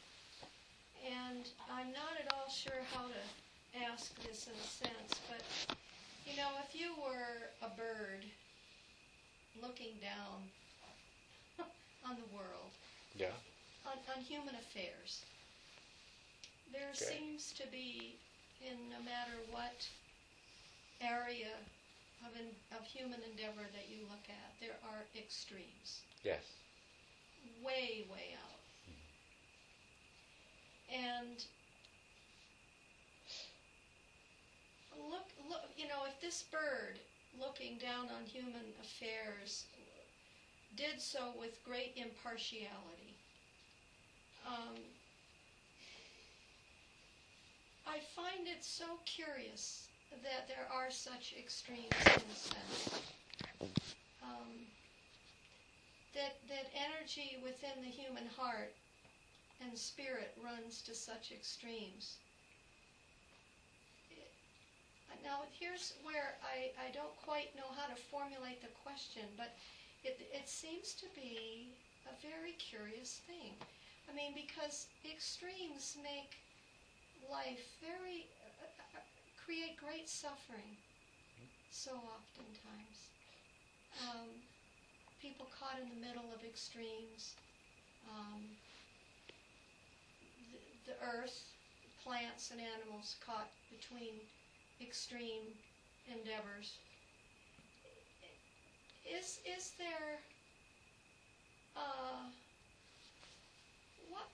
[1.06, 3.22] And I'm not at all sure how to
[3.92, 5.44] ask this in a sense, but
[6.26, 8.26] you know, if you were a bird
[9.62, 10.50] looking down
[12.06, 12.72] on the world,
[13.18, 13.34] Yeah.
[13.86, 15.26] on, on human affairs.
[16.72, 17.18] There Okay.
[17.18, 18.20] seems to be,
[18.62, 19.88] in no matter what
[21.02, 21.56] area
[22.26, 26.44] of, in, of human endeavor that you look at, there are extremes, Yes.
[27.64, 28.49] way, way out.
[30.92, 31.44] And
[35.10, 37.00] look, look, you know, if this bird
[37.40, 39.66] looking down on human affairs
[40.76, 43.16] did so with great impartiality,
[44.48, 44.76] um,
[47.88, 49.88] I find it so curious
[50.24, 53.02] that there are such extremes in a sense.
[54.24, 54.66] Um,
[56.14, 58.74] that, that energy within the human heart
[59.62, 62.16] and spirit runs to such extremes.
[65.24, 69.52] Now, here's where I, I don't quite know how to formulate the question, but
[70.04, 71.70] it, it seems to be
[72.08, 73.54] a very curious thing.
[74.08, 76.40] I mean, because extremes make
[77.30, 78.26] life very,
[78.64, 79.00] uh,
[79.44, 80.80] create great suffering
[81.72, 83.12] so oftentimes.
[84.02, 84.42] Um,
[85.22, 87.36] people caught in the middle of extremes.
[88.08, 88.56] Um,
[90.90, 91.44] the, earth,
[92.04, 94.14] plants, and animals caught between
[94.82, 95.54] extreme
[96.10, 96.78] endeavors.
[99.06, 100.20] Is is there
[101.76, 102.26] uh,
[104.10, 104.28] what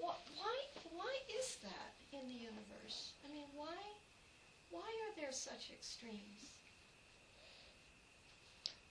[0.00, 0.56] what why
[0.94, 3.12] why is that in the universe?
[3.24, 3.76] I mean, why
[4.70, 6.54] why are there such extremes?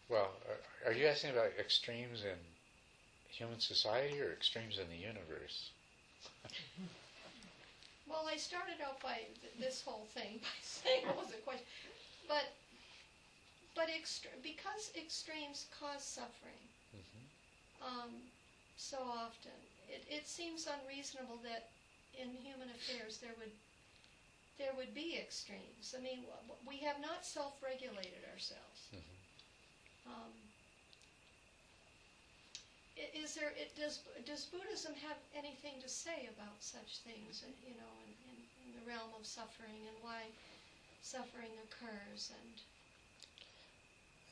[0.09, 2.37] Well, are- are you asking about extremes in
[3.29, 5.71] human society or extremes in the universe?
[8.05, 11.65] Well, I started out by th- this whole thing by saying it was a question,
[12.27, 12.53] but
[13.75, 16.69] but extre- because extremes cause suffering
[17.81, 18.29] um,
[18.75, 19.51] so often,
[19.87, 21.63] it, it seems unreasonable that
[22.13, 23.51] in human affairs there would
[24.57, 25.93] there would be extremes.
[25.95, 28.89] I mean, w- w- we have not self-regulated ourselves.
[30.05, 30.46] Um, i-
[33.13, 33.53] is there?
[33.55, 37.43] It, does does Buddhism have anything to say about such things?
[37.65, 40.33] You know, in, in, in the realm of suffering and why
[41.01, 42.61] suffering occurs and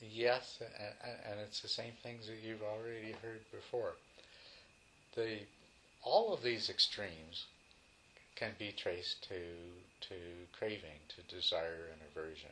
[0.01, 3.95] Yes, and, and it's the same things that you've already heard before.
[5.15, 5.39] The
[6.03, 7.45] all of these extremes
[8.35, 9.39] can be traced to
[10.01, 10.15] to
[10.51, 12.51] craving, to desire and aversion.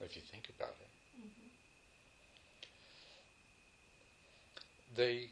[0.00, 1.41] If you think about it, mm-hmm.
[4.96, 5.28] The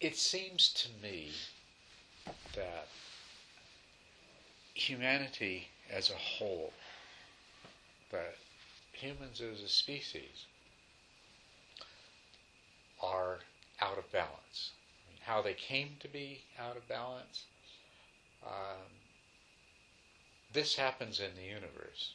[0.00, 1.30] it seems to me
[2.54, 2.88] that
[4.74, 6.72] humanity as a whole,
[8.10, 8.36] that
[8.92, 10.46] humans as a species
[13.02, 13.38] are
[13.80, 14.70] out of balance.
[15.06, 17.44] I mean, how they came to be out of balance,
[18.44, 18.88] um,
[20.52, 22.14] this happens in the universe.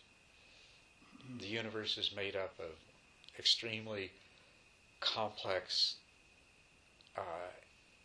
[1.39, 2.71] The universe is made up of
[3.38, 4.12] extremely
[4.99, 5.95] complex,
[7.17, 7.51] uh,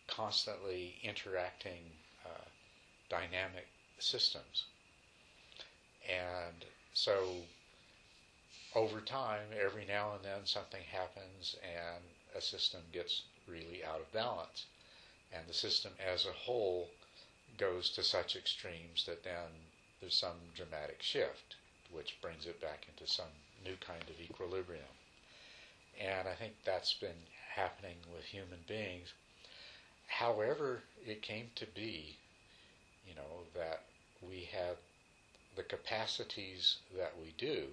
[0.06, 1.82] constantly interacting
[2.24, 2.44] uh,
[3.08, 3.66] dynamic
[3.98, 4.64] systems.
[6.08, 7.36] And so
[8.74, 12.02] over time, every now and then something happens and
[12.36, 14.66] a system gets really out of balance.
[15.32, 16.88] And the system as a whole
[17.58, 19.50] goes to such extremes that then
[20.00, 21.56] there's some dramatic shift,
[21.92, 23.30] which brings it back into some
[23.64, 24.84] new kind of equilibrium.
[26.00, 29.12] And I think that's been happening with human beings.
[30.06, 32.16] However, it came to be,
[33.06, 33.82] you know, that
[34.22, 34.76] we have
[35.56, 37.66] the capacities that we do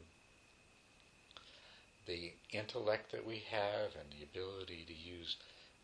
[2.07, 5.35] the intellect that we have and the ability to use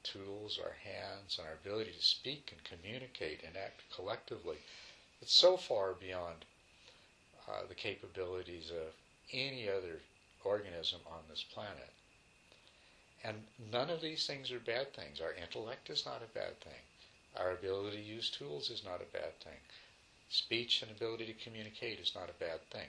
[0.03, 4.57] tools, our hands, and our ability to speak and communicate and act collectively,
[5.21, 6.45] it's so far beyond
[7.47, 8.93] uh, the capabilities of
[9.31, 9.99] any other
[10.43, 11.91] organism on this planet.
[13.23, 13.37] And
[13.71, 15.21] none of these things are bad things.
[15.21, 16.81] Our intellect is not a bad thing.
[17.37, 19.59] Our ability to use tools is not a bad thing.
[20.29, 22.87] Speech and ability to communicate is not a bad thing.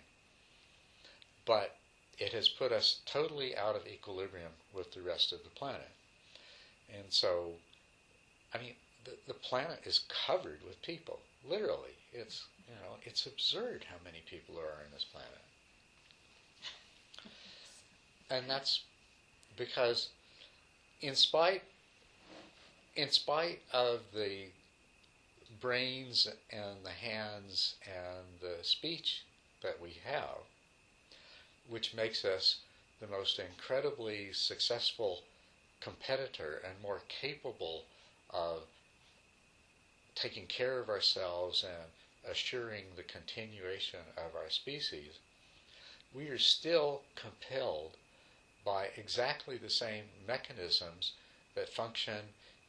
[1.46, 1.76] But
[2.18, 5.90] it has put us totally out of equilibrium with the rest of the planet.
[6.92, 7.52] And so,
[8.54, 11.20] I mean, the, the planet is covered with people.
[11.48, 15.30] Literally, it's you know, it's absurd how many people are on this planet.
[18.30, 18.82] And that's
[19.56, 20.08] because,
[21.00, 21.62] in spite,
[22.96, 24.46] in spite of the
[25.60, 29.24] brains and the hands and the speech
[29.62, 30.38] that we have,
[31.68, 32.58] which makes us
[33.00, 35.20] the most incredibly successful
[35.80, 37.84] competitor and more capable
[38.30, 38.62] of
[40.14, 45.18] taking care of ourselves and assuring the continuation of our species,
[46.14, 47.96] we are still compelled
[48.64, 51.12] by exactly the same mechanisms
[51.54, 52.20] that function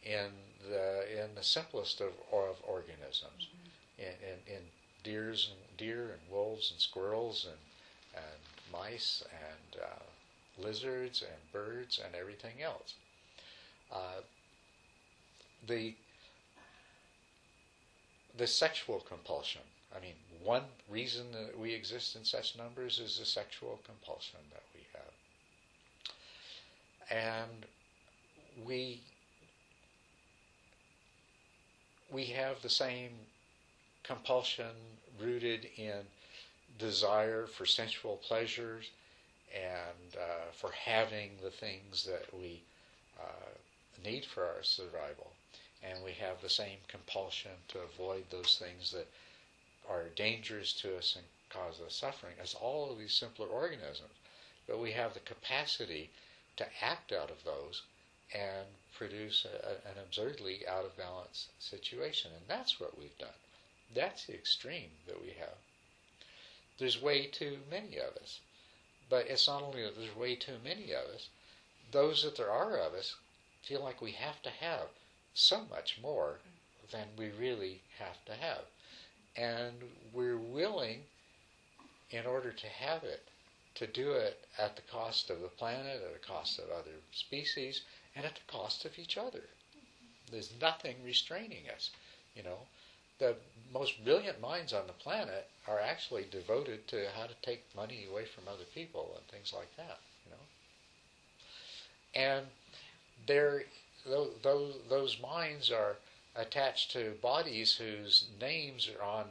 [0.04, 0.30] in
[0.70, 3.50] the in the simplest of, of organisms,
[3.98, 4.62] in, in, in
[5.04, 7.58] deers and deer and wolves and squirrels and
[8.16, 12.94] and mice and uh, lizards and birds and everything else.
[13.92, 14.22] Uh,
[15.68, 15.94] the
[18.38, 19.62] the sexual compulsion.
[19.96, 24.64] I mean, one reason that we exist in such numbers is the sexual compulsion that
[27.10, 27.66] and
[28.66, 29.02] we
[32.12, 33.12] we have the same
[34.04, 34.72] compulsion
[35.20, 36.02] rooted in
[36.78, 38.92] desire for sensual pleasures
[39.54, 42.62] and uh, for having the things that we
[43.20, 43.50] uh,
[44.04, 45.32] need for our survival.
[45.84, 49.08] And we have the same compulsion to avoid those things that
[49.90, 54.10] are dangerous to us and cause us suffering as all of these simpler organisms.
[54.68, 56.10] But we have the capacity
[56.58, 57.84] to act out of those
[58.34, 58.66] and
[58.98, 62.32] produce a, an absurdly out of balance situation.
[62.36, 63.30] And that's what we've done.
[63.94, 65.58] That's the extreme that we have.
[66.78, 68.40] There's way too many of us.
[69.10, 71.30] But it's not only that there's way too many of us,
[71.92, 73.16] those that there are of us
[73.62, 74.88] feel like we have to have
[75.34, 76.40] so much more
[76.92, 78.64] than we really have to have.
[79.36, 79.74] And
[80.14, 81.04] we're willing
[82.10, 83.28] in order to have it,
[83.76, 87.82] to do it at the cost of the planet, at the cost of other species,
[88.16, 89.44] and at the cost of each other.
[90.32, 91.92] There's nothing restraining us.
[92.36, 92.60] You know,
[93.20, 93.36] the
[93.74, 98.26] most brilliant minds on the planet are actually devoted to how to take money away
[98.26, 100.00] from other people and things like that.
[100.26, 100.46] You know,
[102.16, 102.46] and
[103.28, 103.64] they're
[104.06, 105.96] those those minds are
[106.36, 109.26] attached to bodies whose names are on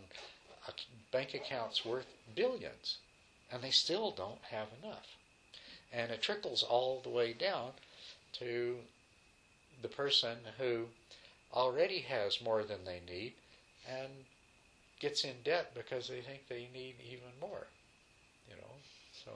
[1.13, 2.99] bank accounts worth billions,
[3.55, 5.07] and they still don't have enough.
[5.93, 7.71] And it trickles all the way down
[8.41, 8.79] to
[9.81, 10.87] the person who
[11.53, 13.33] already has more than they need
[13.89, 14.09] and
[14.99, 17.69] gets in debt because they think they need even more.
[18.51, 18.73] You know,
[19.25, 19.31] so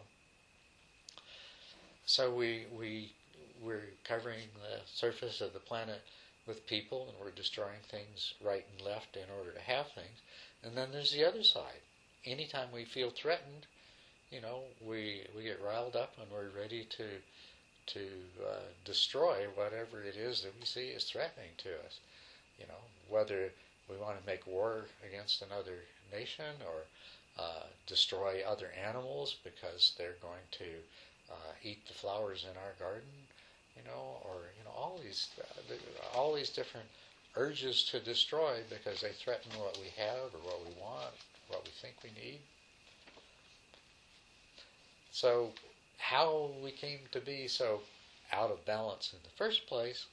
[2.04, 3.12] so we we
[3.62, 6.02] we're covering the surface of the planet
[6.44, 10.22] with people and we're destroying things right and left in order to have things.
[10.64, 11.82] And then there's the other side.
[12.24, 13.66] Anytime we feel threatened,
[14.30, 17.04] you know, we we get riled up and we're ready to
[17.86, 18.00] to
[18.46, 22.00] uh, destroy whatever it is that we see is threatening to us.
[22.58, 23.50] You know, whether
[23.88, 25.78] we want to make war against another
[26.12, 26.84] nation or
[27.42, 30.70] uh, destroy other animals because they're going to
[31.30, 33.08] uh, eat the flowers in our garden,
[33.76, 36.86] you know, or you know all these uh, all these different
[37.36, 41.14] urges to destroy because they threaten what we have or what we want,
[41.48, 42.40] what we think we need.
[45.20, 45.50] So,
[45.96, 47.80] how we came to be so
[48.30, 50.06] out of balance in the first place,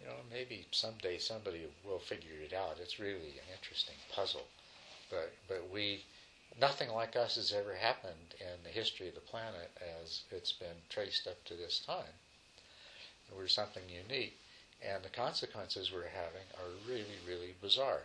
[0.00, 2.78] you know, maybe someday somebody will figure it out.
[2.82, 4.48] It's really an interesting puzzle,
[5.08, 6.02] but but we
[6.60, 9.70] nothing like us has ever happened in the history of the planet
[10.02, 12.18] as it's been traced up to this time.
[13.32, 14.36] We're something unique,
[14.82, 18.02] and the consequences we're having are really, really bizarre.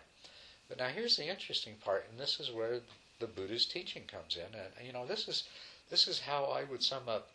[0.69, 2.81] But now here's the interesting part, and this is where
[3.21, 5.43] the Buddha's teaching comes in, and you know this is
[5.91, 7.27] this is how I would sum up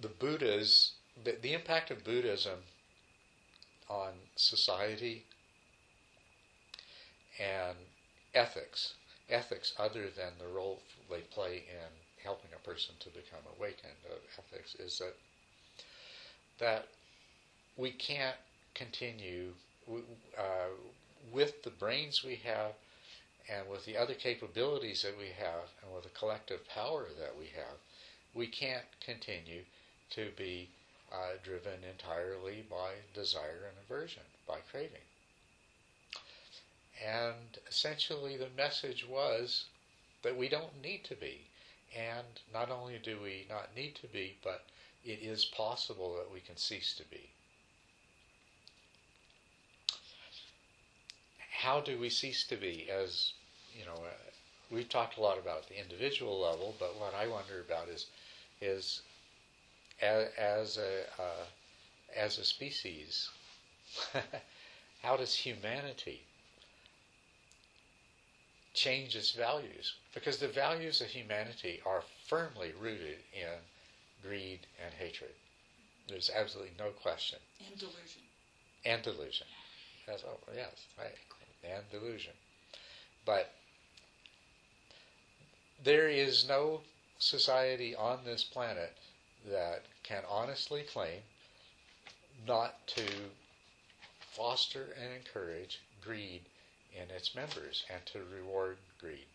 [0.00, 0.92] the Buddha's
[1.22, 2.60] the, the impact of Buddhism
[3.90, 5.24] on society
[7.38, 7.76] and
[8.34, 8.94] ethics,
[9.28, 11.90] ethics other than the role they play in
[12.22, 15.14] helping a person to become awakened of ethics is that
[16.58, 16.86] that
[17.76, 18.36] we can't
[18.74, 19.48] continue
[20.38, 20.42] uh,
[21.32, 22.72] with the brains we have
[23.48, 27.46] and with the other capabilities that we have and with the collective power that we
[27.46, 27.78] have,
[28.34, 29.62] we can't continue
[30.10, 30.68] to be
[31.12, 35.02] uh, driven entirely by desire and aversion, by craving.
[37.04, 39.64] And essentially, the message was
[40.22, 41.40] that we don't need to be.
[41.96, 44.64] And not only do we not need to be, but
[45.04, 47.30] it is possible that we can cease to be.
[51.62, 52.88] How do we cease to be?
[52.90, 53.34] As
[53.78, 54.30] you know, uh,
[54.68, 58.06] we've talked a lot about the individual level, but what I wonder about is
[58.60, 59.02] is
[60.00, 61.44] as, as a uh,
[62.16, 63.30] as a species,
[65.04, 66.22] how does humanity
[68.74, 69.94] change its values?
[70.14, 73.54] Because the values of humanity are firmly rooted in
[74.28, 75.34] greed and hatred.
[76.08, 77.38] There's absolutely no question.
[77.64, 78.22] And delusion.
[78.84, 79.46] And delusion.
[80.08, 80.24] That's,
[80.56, 81.14] yes, right.
[81.64, 82.32] And delusion.
[83.24, 83.52] But
[85.84, 86.80] there is no
[87.18, 88.96] society on this planet
[89.48, 91.20] that can honestly claim
[92.46, 93.04] not to
[94.20, 96.42] foster and encourage greed
[96.94, 99.26] in its members and to reward greed.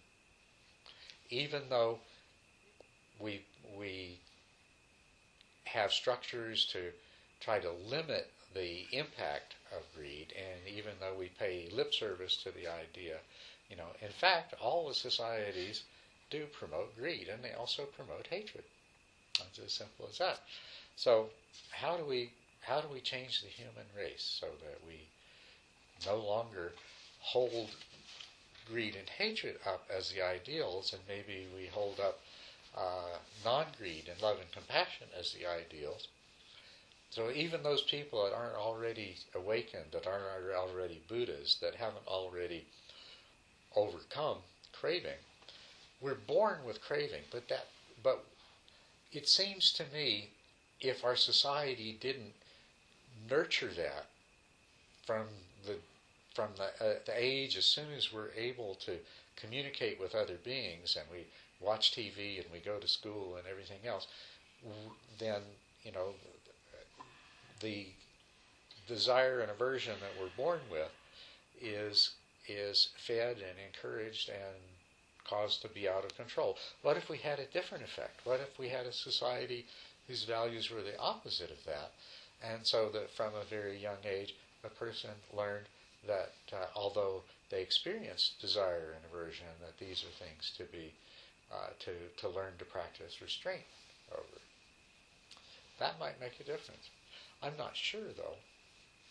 [1.29, 1.99] Even though
[3.19, 3.41] we
[3.77, 4.19] we
[5.65, 6.91] have structures to
[7.39, 12.51] try to limit the impact of greed, and even though we pay lip service to
[12.51, 13.17] the idea,
[13.69, 15.83] you know, in fact, all the societies
[16.29, 18.63] do promote greed, and they also promote hatred.
[19.39, 20.39] It's as simple as that.
[20.95, 21.29] So,
[21.71, 22.31] how do we
[22.61, 25.07] how do we change the human race so that we
[26.05, 26.73] no longer
[27.19, 27.69] hold
[28.69, 32.19] greed and hatred up as the ideals, and maybe we hold up
[32.75, 36.07] uh, non-greed and love and compassion as the ideals.
[37.17, 42.67] So even those people that aren't already awakened, that aren't already Buddhas, that haven't already
[43.75, 44.37] overcome
[44.71, 45.17] craving,
[45.99, 47.23] we're born with craving.
[47.31, 47.65] But that,
[48.03, 48.23] but
[49.11, 50.29] it seems to me,
[50.79, 52.33] if our society didn't
[53.27, 54.05] nurture that
[55.07, 55.25] from
[55.65, 55.77] the
[56.35, 58.99] from the, uh, the age as soon as we're able to
[59.35, 61.25] communicate with other beings and we
[61.59, 64.05] watch TV and we go to school and everything else,
[65.17, 65.41] then
[65.83, 66.13] you know
[67.59, 67.87] the
[68.87, 70.91] desire and aversion that we're born with
[71.61, 72.11] is
[72.47, 74.55] is fed and encouraged and
[75.27, 76.57] caused to be out of control.
[76.81, 78.21] What if we had a different effect?
[78.23, 79.65] What if we had a society
[80.07, 81.91] whose values were the opposite of that?
[82.41, 84.33] And so that from a very young age,
[84.63, 85.65] a person learned
[86.07, 90.93] that uh, although they experienced desire and aversion, that these are things to be
[91.51, 93.63] uh, to to learn to practice restraint
[94.11, 94.39] over.
[95.79, 96.89] That might make a difference.
[97.43, 98.35] I'm not sure though,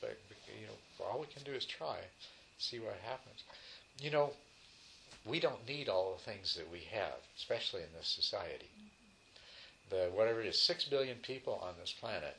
[0.01, 0.19] but
[0.49, 1.99] you know, all we can do is try,
[2.59, 3.45] see what happens.
[4.01, 4.31] You know,
[5.25, 8.71] we don't need all the things that we have, especially in this society.
[9.91, 12.37] The whatever it is, six billion people on this planet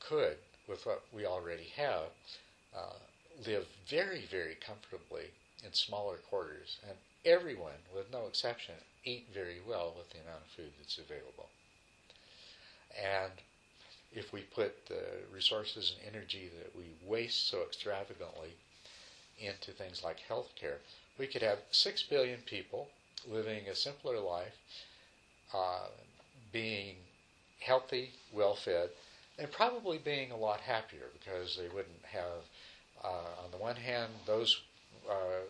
[0.00, 0.36] could,
[0.68, 2.10] with what we already have,
[2.76, 2.94] uh,
[3.46, 5.26] live very, very comfortably
[5.64, 8.74] in smaller quarters, and everyone, with no exception,
[9.04, 11.48] eat very well with the amount of food that's available.
[13.00, 13.32] And
[14.14, 15.02] if we put the
[15.32, 18.54] resources and energy that we waste so extravagantly
[19.40, 20.76] into things like healthcare,
[21.18, 22.88] we could have six billion people
[23.30, 24.56] living a simpler life,
[25.54, 25.86] uh,
[26.52, 26.96] being
[27.60, 28.90] healthy, well fed,
[29.38, 32.42] and probably being a lot happier because they wouldn't have,
[33.04, 34.60] uh, on the one hand, those
[35.10, 35.40] uh,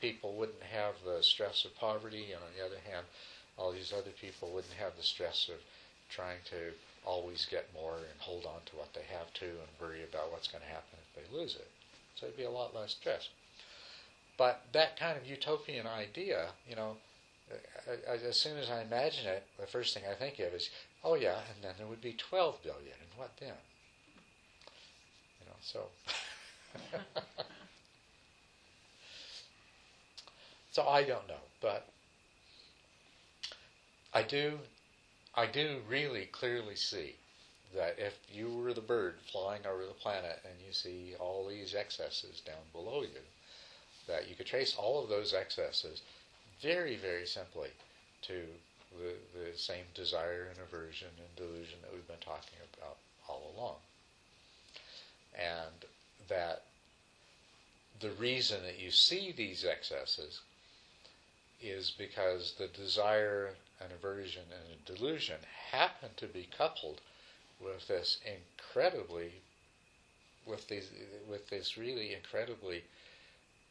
[0.00, 3.04] people wouldn't have the stress of poverty, and on the other hand,
[3.58, 5.56] all these other people wouldn't have the stress of
[6.10, 6.72] trying to
[7.06, 10.48] always get more and hold on to what they have to and worry about what's
[10.48, 11.70] going to happen if they lose it.
[12.16, 13.28] So it'd be a lot less stress.
[14.36, 16.96] But that kind of utopian idea, you know,
[18.08, 20.68] as soon as I imagine it, the first thing I think of is,
[21.04, 23.54] oh yeah, and then there would be 12 billion, and what then?
[25.40, 25.88] You know, so.
[30.72, 31.88] so I don't know, but
[34.12, 34.58] I do,
[35.36, 37.14] I do really clearly see
[37.74, 41.74] that if you were the bird flying over the planet and you see all these
[41.74, 43.20] excesses down below you,
[44.06, 46.00] that you could trace all of those excesses
[46.62, 47.68] very, very simply
[48.22, 48.44] to
[48.98, 52.96] the, the same desire and aversion and delusion that we've been talking about
[53.28, 53.76] all along.
[55.34, 55.84] And
[56.28, 56.62] that
[58.00, 60.40] the reason that you see these excesses
[61.60, 65.36] is because the desire and aversion and a delusion
[65.70, 67.00] happen to be coupled
[67.60, 69.32] with this incredibly
[70.46, 70.90] with these
[71.28, 72.84] with this really incredibly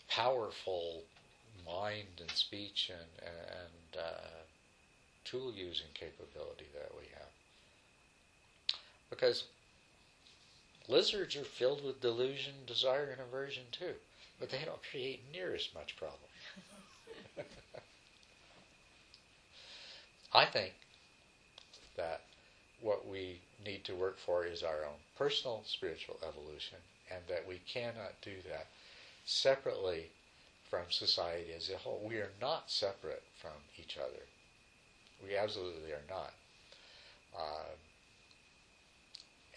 [0.07, 1.03] powerful
[1.65, 4.43] mind and speech and and uh,
[5.23, 7.29] tool using capability that we have.
[9.09, 9.45] Because
[10.87, 13.95] lizards are filled with delusion, desire, and aversion too,
[14.39, 16.24] but they don't create near as much problem.
[20.33, 20.73] I think
[21.97, 22.21] that
[22.81, 26.77] what we need to work for is our own personal spiritual evolution,
[27.09, 28.67] and that we cannot do that
[29.25, 30.09] separately
[30.69, 32.01] from society as a whole.
[32.07, 34.23] We are not separate from each other.
[35.23, 36.33] We absolutely are not.
[37.37, 37.75] Uh,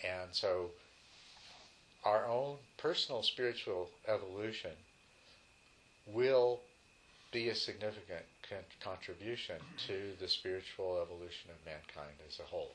[0.04, 0.70] and so
[2.04, 4.70] our own personal spiritual evolution
[6.06, 6.60] will
[7.30, 9.56] be a significant con- contribution
[9.86, 12.72] to the spiritual evolution of mankind as a whole.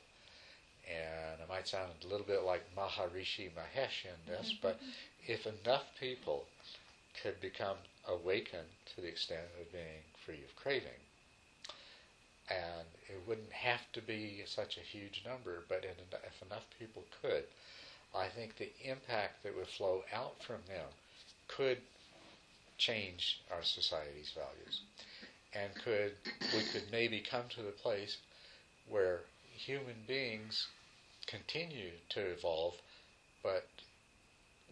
[0.87, 4.67] And it might sound a little bit like Maharishi Mahesh in this, mm-hmm.
[4.67, 4.79] but
[5.25, 6.45] if enough people
[7.21, 7.77] could become
[8.07, 11.01] awakened to the extent of being free of craving,
[12.49, 17.45] and it wouldn't have to be such a huge number, but if enough people could,
[18.13, 20.85] I think the impact that would flow out from them
[21.47, 21.79] could
[22.85, 24.81] change our society's values,
[25.53, 26.13] and could
[26.53, 28.17] we could maybe come to the place
[28.89, 29.21] where
[29.55, 30.67] human beings
[31.27, 32.73] continue to evolve,
[33.41, 33.67] but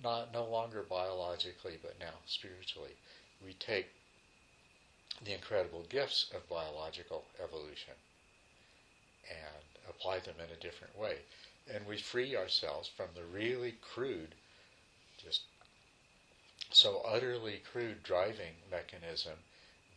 [0.04, 2.96] not no longer biologically, but now spiritually.
[3.46, 3.88] We take
[5.24, 7.94] the incredible gifts of biological evolution
[9.30, 11.18] and apply them in a different way.
[11.74, 14.34] And we free ourselves from the really crude,
[15.24, 15.42] just
[16.74, 19.34] so utterly crude driving mechanism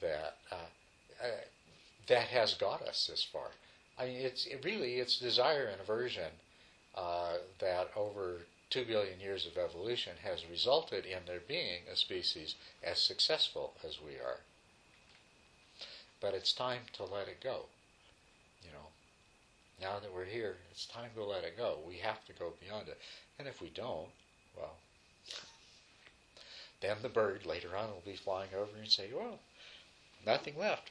[0.01, 0.57] that uh,
[1.22, 1.27] uh,
[2.07, 3.49] that has got us this far.
[3.99, 6.31] I mean, it's it really it's desire and aversion
[6.97, 8.39] uh, that over
[8.70, 13.99] two billion years of evolution has resulted in there being a species as successful as
[14.05, 14.41] we are.
[16.20, 17.66] But it's time to let it go.
[18.62, 18.89] You know,
[19.81, 21.79] now that we're here, it's time to let it go.
[21.87, 22.99] We have to go beyond it.
[23.39, 24.09] And if we don't,
[24.57, 24.77] well,
[26.85, 29.41] then the bird later on will be flying over and say, well,
[30.26, 30.91] nothing left.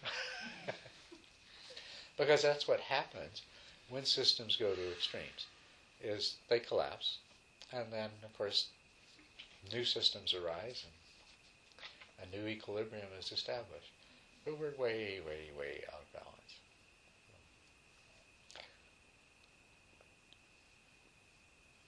[2.17, 3.43] because that's what happens
[3.89, 5.47] when systems go to extremes
[6.03, 7.19] is they collapse
[7.71, 8.67] and then of course
[9.71, 10.93] new systems arise and
[12.23, 13.91] a new equilibrium is established.
[14.45, 16.59] But we're way, way, way out of balance.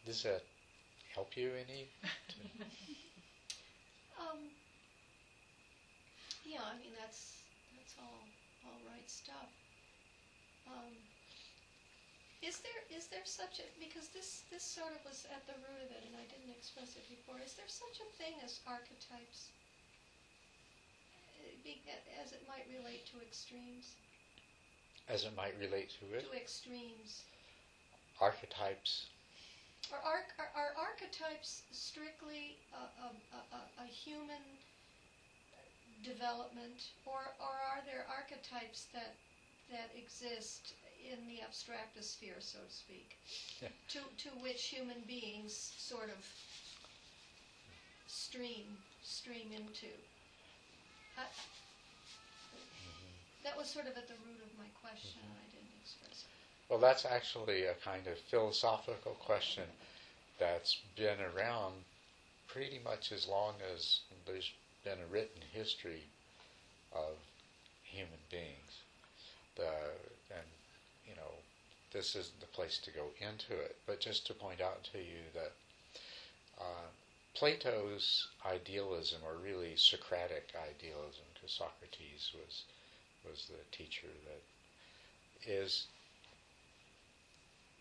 [0.05, 0.43] Does that
[1.13, 1.89] help you any?
[4.25, 4.49] Um,
[6.45, 7.45] yeah, I mean, that's,
[7.77, 8.25] that's all,
[8.65, 9.53] all right stuff.
[10.65, 10.97] Um,
[12.41, 15.81] is there, is there such a, because this, this sort of was at the root
[15.85, 19.49] of it, and I didn't express it before, is there such a thing as archetypes?
[21.13, 21.81] Uh, be-
[22.21, 23.93] As it might relate to extremes,
[25.09, 27.25] As it might relate to it, to extremes?
[28.21, 29.05] archetypes.
[29.93, 34.41] Are, arch- are, are archetypes strictly a, a, a, a- human
[36.03, 39.15] development, or, or are there archetypes that
[39.71, 43.17] that exist in the abstractist sphere, so to speak,
[43.61, 43.69] Yeah.
[43.89, 46.21] to to which human beings sort of
[48.07, 49.89] stream stream into?
[51.17, 51.23] I,
[53.43, 55.33] that was sort of at the root of my question, mm-hmm.
[55.33, 56.34] and I didn't express it.
[56.69, 59.65] Well, that's actually a kind of philosophical question
[60.39, 61.73] that's been around
[62.47, 64.51] pretty much as long as there's
[64.83, 66.03] been a written history
[66.93, 67.13] of
[67.83, 68.81] human beings.
[69.55, 69.69] The,
[70.31, 70.47] and,
[71.07, 71.31] you know,
[71.91, 75.21] this isn't the place to go into it, but just to point out to you
[75.33, 75.51] that
[76.59, 76.87] uh,
[77.35, 82.63] Plato's idealism, or really Socratic idealism, because Socrates was
[83.29, 85.87] was the teacher that is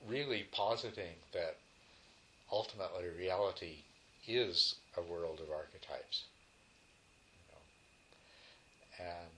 [0.08, 1.56] really positing that
[2.50, 3.78] ultimately reality
[4.26, 6.24] is a world of archetypes.
[7.32, 9.12] You know.
[9.12, 9.30] And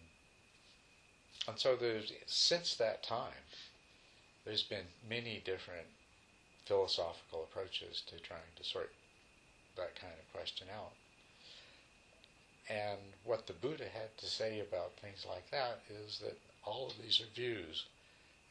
[1.48, 3.44] and so there's since that time
[4.44, 5.86] there's been many different
[6.66, 8.92] philosophical approaches to trying to sort
[9.76, 10.92] that kind of question out.
[12.68, 17.00] And what the Buddha had to say about things like that is that all of
[17.00, 17.84] these are views,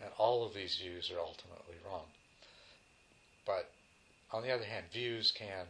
[0.02, 2.06] and all of these views are ultimately wrong.
[3.46, 3.70] But
[4.32, 5.68] on the other hand, views can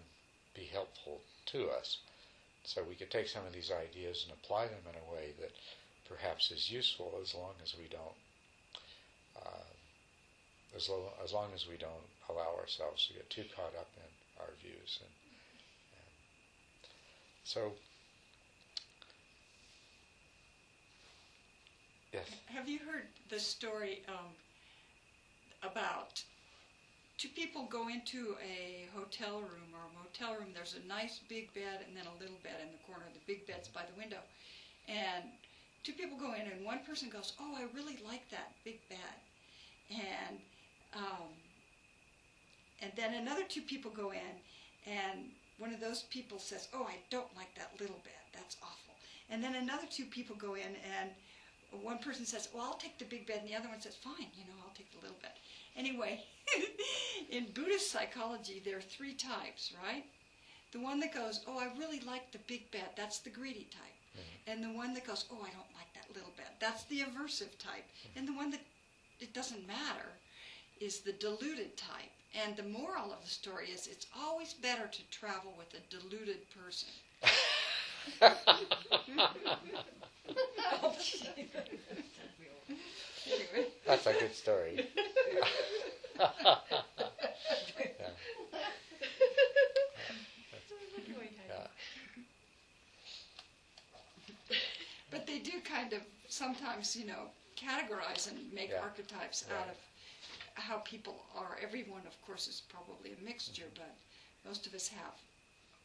[0.56, 1.98] be helpful to us.
[2.64, 5.52] So we could take some of these ideas and apply them in a way that
[6.10, 8.18] perhaps is useful as long as we don't,
[9.38, 9.70] uh,
[10.76, 14.42] as, lo- as long as we don't allow ourselves to get too caught up in
[14.42, 15.00] our views.
[15.02, 15.12] And,
[15.94, 16.10] and
[17.44, 17.74] so,
[22.16, 22.30] yes.
[22.48, 24.32] Have you heard the story um,
[25.64, 26.24] about
[27.18, 30.52] two people go into a hotel room or a motel room?
[30.54, 33.06] There's a nice big bed and then a little bed in the corner.
[33.14, 34.24] The big bed's by the window.
[34.88, 35.26] And
[35.84, 39.16] two people go in, and one person goes, Oh, I really like that big bed.
[39.90, 40.40] And
[40.96, 41.30] um,
[42.82, 44.36] and then another two people go in,
[44.86, 48.24] and one of those people says, "Oh, I don't like that little bed.
[48.34, 48.96] That's awful."
[49.30, 51.10] And then another two people go in, and
[51.76, 54.32] one person says, "Well, I'll take the big bed," and the other one says, "Fine,
[54.36, 55.34] you know, I'll take the little bed."
[55.76, 56.24] Anyway,
[57.30, 60.06] in Buddhist psychology, there are three types, right?
[60.72, 63.92] The one that goes, "Oh, I really like the big bed," that's the greedy type.
[64.48, 67.58] And the one that goes, "Oh, I don't like that little bed," that's the aversive
[67.58, 67.86] type.
[68.04, 68.20] Hmm.
[68.20, 68.62] And the one that
[69.20, 70.14] it doesn't matter
[70.80, 72.12] is the deluded type.
[72.34, 76.50] And the moral of the story is it's always better to travel with a deluded
[76.52, 76.90] person.
[83.86, 84.88] That's a good story.
[88.00, 88.10] Yeah.
[91.48, 91.68] Yeah.
[95.10, 98.80] But they do kind of sometimes, you know, categorize and make Yeah.
[98.80, 99.52] archetypes Right.
[99.52, 99.78] out of
[100.56, 101.58] how people are.
[101.62, 103.76] Everyone, of course, is probably a mixture, Mm-hmm.
[103.76, 103.96] but
[104.46, 105.14] most of us have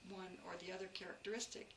[0.09, 1.75] one or the other characteristic.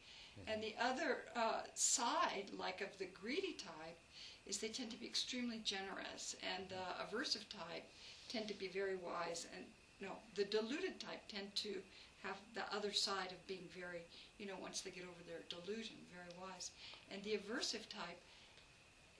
[0.48, 3.98] And the other uh, side, like of the greedy type,
[4.46, 7.86] is they tend to be extremely generous, and the aversive type
[8.30, 9.48] tend to be very wise.
[9.56, 9.64] And
[10.02, 11.76] no, the deluded type tend to
[12.24, 14.02] have the other side of being very,
[14.40, 16.72] you know, once they get over their delusion, very wise.
[17.12, 18.20] And the aversive type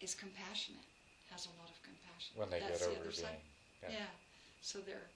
[0.01, 0.84] is compassionate,
[1.32, 2.36] has a lot of compassion.
[2.36, 3.39] When they That's get the over other side.
[3.82, 3.99] being, Yeah.
[4.03, 4.11] yeah.
[4.61, 5.07] So they're,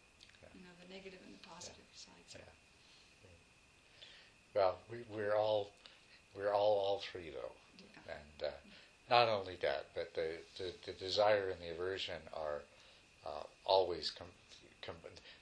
[0.44, 0.50] Yeah.
[0.56, 2.36] you know, the negative and the positive sides.
[2.36, 2.44] Yeah.
[4.54, 5.72] Well, we, we're all
[6.38, 8.14] we're all all three though, Yeah.
[8.16, 8.54] and uh,
[9.10, 12.62] not only that, but the, the, the desire and the aversion are
[13.26, 14.28] uh, always com-
[14.86, 14.96] com-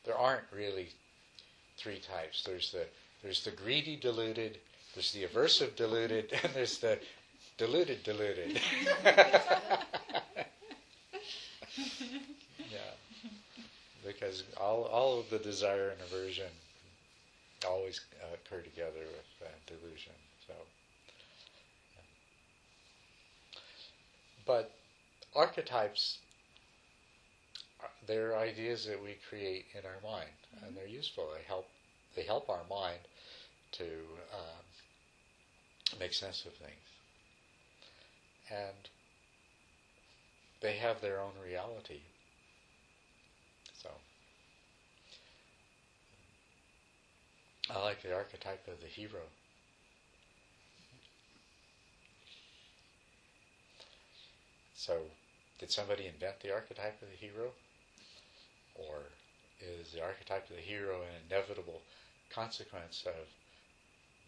[0.05, 0.89] there aren't really
[1.77, 2.43] three types.
[2.43, 2.85] There's the
[3.23, 4.57] there's the greedy deluded,
[4.93, 6.99] there's the aversive deluded, and there's the
[7.57, 8.59] deluded deluded.
[9.05, 9.83] yeah,
[14.05, 16.49] because all all of the desire and aversion
[17.67, 20.13] always uh, occur together with uh, delusion.
[20.47, 20.53] So,
[24.45, 24.71] but
[25.35, 26.19] archetypes,
[28.07, 30.29] they're ideas that we create in our mind,
[30.65, 31.29] and they're useful.
[31.35, 31.67] They help.
[32.15, 32.99] They help our mind
[33.73, 34.63] to um,
[35.99, 36.71] make sense of things,
[38.49, 38.89] and
[40.61, 41.99] they have their own reality.
[43.81, 43.89] So,
[47.69, 49.21] I like the archetype of the hero.
[54.85, 55.01] So,
[55.57, 57.49] did somebody invent the archetype of the hero?
[58.75, 59.01] Or
[59.57, 61.81] is the archetype of the hero an inevitable
[62.29, 63.25] consequence of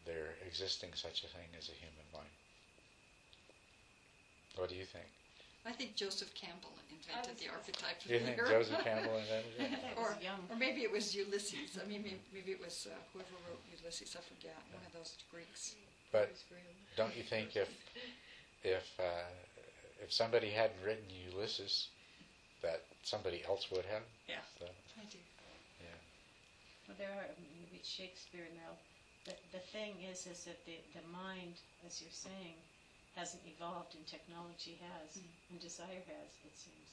[0.06, 2.34] there existing such a thing as a human mind?
[4.56, 5.06] What do you think?
[5.64, 8.50] I think Joseph Campbell invented the gonna archetype of Do you the think hero.
[8.50, 9.94] Joseph Campbell invented it?
[9.96, 10.18] Or,
[10.50, 11.78] or maybe it was Ulysses.
[11.78, 14.18] I mean, maybe, maybe it was uh, whoever wrote Ulysses.
[14.18, 14.58] I forget.
[14.74, 15.76] One of those Greeks.
[16.12, 16.34] But
[16.96, 17.70] don't you think if
[18.64, 19.30] if uh,
[20.02, 21.90] if somebody hadn't written Ulysses,
[22.62, 24.04] that somebody else would have?
[24.28, 24.42] Yeah.
[24.60, 24.66] So,
[25.00, 25.18] I do.
[25.82, 25.98] yeah.
[26.88, 28.76] Well, there are, I mean, you read Shakespeare now.
[29.26, 32.56] The, the thing is, is that the, the mind, as you're saying,
[33.16, 35.52] hasn't evolved and technology has, Mm.
[35.52, 36.90] and desire has, it seems.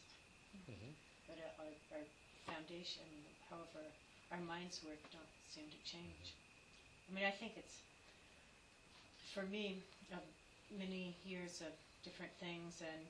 [0.71, 0.93] Mm-hmm.
[1.29, 2.05] But uh, our, our
[2.47, 3.05] foundation,
[3.51, 3.85] however
[4.33, 6.35] our minds work, don't seem to change.
[7.09, 7.77] I mean, I think it's,
[9.35, 9.83] for me,
[10.13, 10.17] uh,
[10.71, 11.73] many years of
[12.05, 13.03] different things and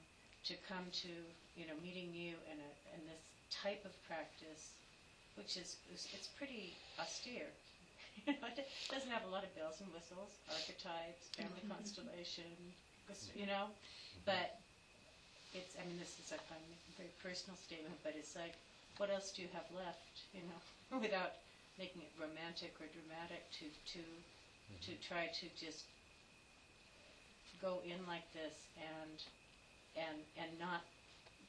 [0.46, 1.10] to come to,
[1.58, 4.78] you know, meeting you and, a, and this type of practice,
[5.36, 7.50] which is, is it's pretty austere.
[8.26, 11.74] you know, it doesn't have a lot of bells and whistles, archetypes, family mm-hmm.
[11.74, 12.46] constellation,
[13.34, 13.66] you know,
[14.24, 14.62] but
[15.52, 18.54] it's, I mean, this is a kind of very personal statement, but it's like,
[18.98, 20.60] what else do you have left, you know,
[21.04, 21.42] without
[21.78, 25.02] making it romantic or dramatic to, to, to mm-hmm.
[25.02, 25.90] try to just
[27.64, 29.16] go in like this and,
[29.96, 30.84] and, and not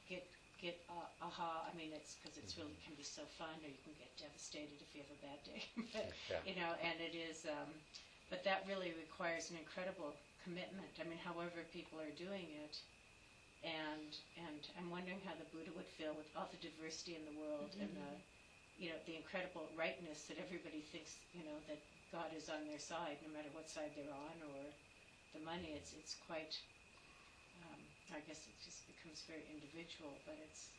[0.08, 0.24] get,
[0.56, 3.76] get uh, aha, I mean, it's, because it's really, can be so fun, or you
[3.84, 5.60] can get devastated if you have a bad day.
[5.92, 6.40] But, Yeah.
[6.48, 7.68] You know, and it is, um,
[8.32, 10.96] but that really requires an incredible commitment.
[10.96, 12.80] I mean, however people are doing it,
[13.66, 17.34] and and I'm wondering how the Buddha would feel with all the diversity in the
[17.34, 18.10] world and the,
[18.78, 21.80] you know, the incredible rightness that everybody thinks, you know, that
[22.12, 24.62] God is on their side, no matter what side they're on or
[25.36, 25.74] the money.
[25.76, 26.56] It's it's quite.
[27.62, 27.80] Um,
[28.14, 30.70] I guess it just becomes very individual, but it's.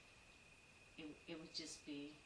[0.97, 2.19] It it would just be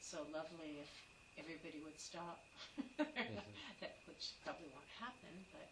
[0.00, 0.90] so lovely if
[1.38, 2.44] everybody would stop.
[2.98, 5.70] that which probably won't happen, but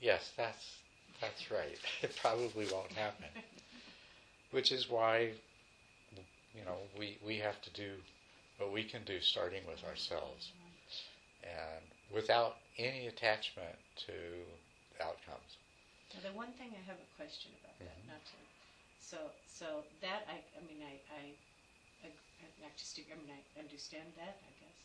[0.00, 0.82] Yes, that's
[1.20, 1.78] that's right.
[2.02, 3.28] It probably won't happen.
[4.50, 5.34] Which is why,
[6.54, 8.02] you know, we we have to do
[8.58, 10.52] what we can do, starting with ourselves,
[11.42, 14.12] and without any attachment to
[15.02, 15.58] outcomes.
[16.14, 18.06] Now, the one thing I have a question about that, Mhm.
[18.06, 18.38] not to,
[19.00, 21.22] so, so that I, I mean, I, I,
[22.04, 22.08] I,
[22.60, 24.78] not just, I mean, I understand that, I guess.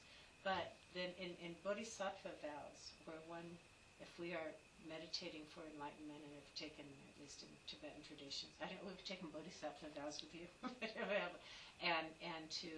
[0.44, 3.58] But then in, in Bodhisattva vows, where one,
[4.00, 4.52] if we are
[4.88, 9.30] meditating for enlightenment, and have taken, at least in Tibetan traditions, I don't, we've taken
[9.30, 10.48] Bodhisattva vows with you,
[11.82, 12.72] and, and to,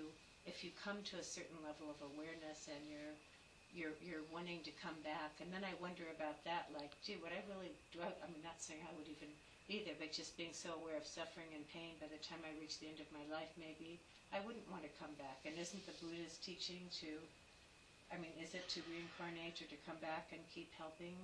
[0.46, 3.16] if you come to a certain level of awareness and you're,
[3.74, 5.38] you're you're wanting to come back.
[5.42, 8.60] And then I wonder about that like gee would I really do I, I'm not
[8.62, 9.30] saying I would even
[9.68, 12.54] be there but just being so aware of suffering and pain by the time I
[12.60, 14.02] reach the end of my life maybe
[14.34, 15.42] I wouldn't want to come back.
[15.46, 17.10] And isn't the Buddha's teaching to
[18.14, 21.16] I mean is it to reincarnate or to come back and keep helping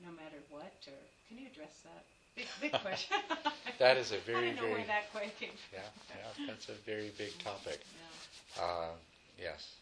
[0.00, 0.98] no matter what or
[1.28, 2.04] can you address that?
[2.36, 3.18] Big big question.
[3.78, 5.80] That is a I very don't know very where that quite came from.
[5.80, 7.80] yeah yeah that's a very big topic.
[7.94, 8.62] yeah.
[8.62, 8.90] Uh,
[9.38, 9.76] yes,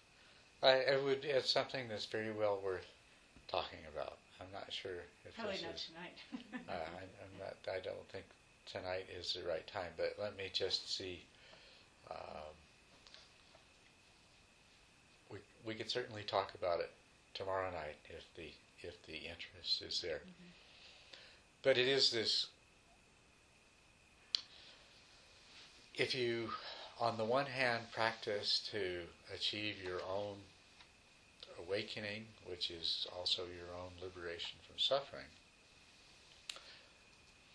[0.63, 1.25] I, I would.
[1.25, 2.87] It's something that's very well worth
[3.49, 4.19] talking about.
[4.41, 4.93] I'm not sure
[5.25, 5.87] if probably this not is.
[5.87, 6.17] tonight
[6.69, 7.57] Uh, I, I'm not.
[7.73, 8.25] I don't think
[8.71, 9.93] tonight is the right time.
[9.97, 11.25] But let me just see.
[12.11, 12.55] Um,
[15.31, 16.91] we we could certainly talk about it
[17.35, 18.51] tomorrow night if the
[18.83, 20.21] if the interest is there.
[21.63, 22.47] But it is this.
[25.95, 26.51] If you,
[26.99, 29.03] on the one hand, practice to
[29.34, 30.36] achieve your own
[31.66, 35.26] awakening, which is also your own liberation from suffering,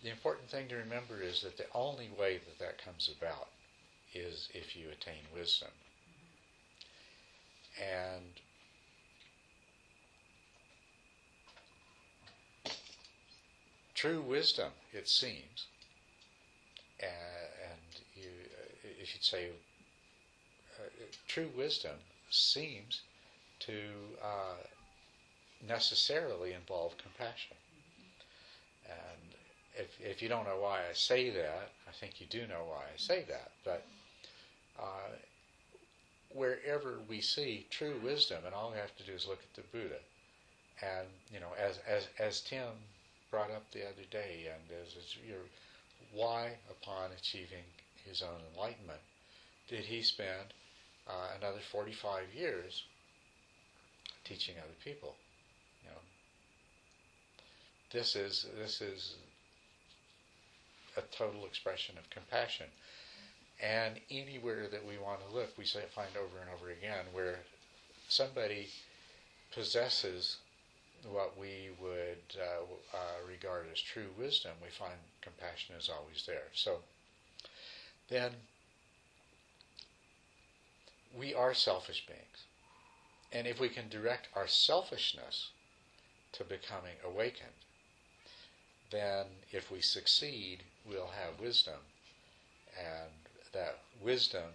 [0.03, 3.49] the important thing to remember is that the only way that that comes about
[4.13, 5.69] is if you attain wisdom.
[7.79, 8.25] And
[13.93, 15.67] true wisdom, it seems,
[16.99, 17.40] and
[19.01, 19.49] you should say,
[20.79, 20.83] uh,
[21.27, 21.95] true wisdom
[22.29, 23.01] seems
[23.59, 23.73] to
[24.23, 24.61] uh,
[25.67, 27.57] necessarily involve compassion.
[28.85, 29.35] And
[29.75, 32.83] if, if you don't know why I say that, I think you do know why
[32.83, 33.51] I say that.
[33.65, 33.83] But
[34.79, 35.15] uh,
[36.33, 39.77] wherever we see true wisdom, and all we have to do is look at the
[39.77, 39.99] Buddha,
[40.81, 42.69] and you know, as as as Tim
[43.29, 45.39] brought up the other day, and as, as your
[46.13, 47.63] why upon achieving
[48.05, 49.01] his own enlightenment
[49.71, 50.53] did he spend
[51.07, 52.83] uh, another 45 years
[54.25, 55.15] teaching other people?
[55.81, 56.01] You know,
[57.93, 59.15] this is this is
[60.97, 62.67] a total expression of compassion.
[63.63, 67.39] And anywhere that we want to look, we find over and over again where
[68.09, 68.67] somebody
[69.53, 70.37] possesses
[71.09, 76.49] what we would uh, uh, regard as true wisdom, we find compassion is always there.
[76.53, 76.79] So
[78.11, 78.31] then
[81.17, 82.45] we are selfish beings.
[83.31, 85.49] And if we can direct our selfishness
[86.33, 87.49] to becoming awakened,
[88.91, 91.79] then if we succeed, we'll have wisdom.
[92.77, 93.11] And
[93.53, 94.51] that wisdom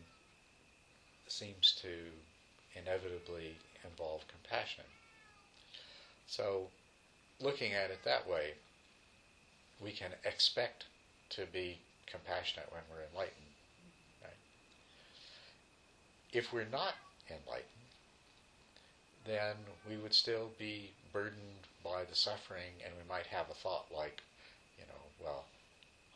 [1.26, 1.88] seems to
[2.74, 4.84] inevitably involve compassion.
[6.26, 6.68] So,
[7.40, 8.52] looking at it that way,
[9.80, 10.84] we can expect
[11.30, 13.45] to be compassionate when we're enlightened.
[16.32, 16.94] If we're not
[17.30, 17.64] enlightened,
[19.26, 19.54] then
[19.88, 24.22] we would still be burdened by the suffering, and we might have a thought like,
[24.78, 25.44] you know, well,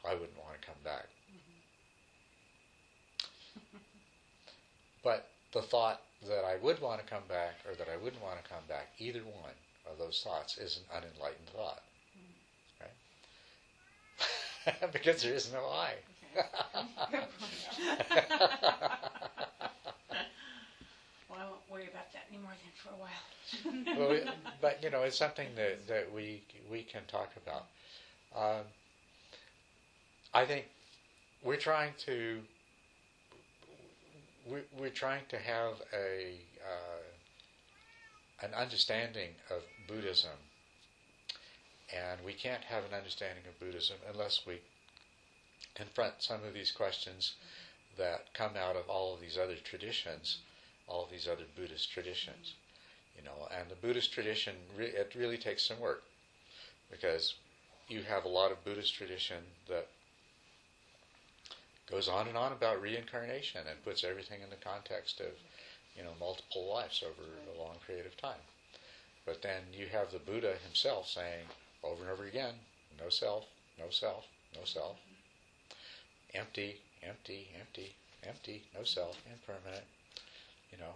[0.05, 1.07] I wouldn't want to come back.
[5.03, 8.43] but the thought that I would want to come back or that I wouldn't want
[8.43, 9.55] to come back, either one
[9.91, 11.83] of those thoughts is an unenlightened thought.
[12.81, 12.91] Right?
[14.93, 15.95] because there is no I.
[21.71, 22.53] Worry about that anymore
[22.83, 23.97] for a while.
[23.99, 24.23] well, we,
[24.61, 27.67] but you know, it's something that, that we we can talk about.
[28.37, 28.65] Um,
[30.35, 30.67] I think
[31.45, 32.41] we're trying to
[34.49, 37.03] we're, we're trying to have a uh,
[38.43, 40.39] an understanding of Buddhism,
[41.95, 44.61] and we can't have an understanding of Buddhism unless we
[45.75, 47.35] confront some of these questions
[47.97, 50.39] that come out of all of these other traditions,
[50.91, 52.55] all these other Buddhist traditions.
[53.17, 56.03] You know, and the Buddhist tradition it really takes some work
[56.91, 57.35] because
[57.89, 59.87] you have a lot of Buddhist tradition that
[61.91, 65.33] goes on and on about reincarnation and puts everything in the context of
[65.97, 68.43] you know multiple lives over a long period of time.
[69.27, 71.47] But then you have the Buddha himself saying
[71.83, 72.55] over and over again,
[73.01, 73.45] no self,
[73.79, 74.27] no self,
[74.57, 74.97] no self,
[76.35, 77.95] empty, empty, empty,
[78.27, 79.85] empty, no self, impermanent.
[80.73, 80.95] You know,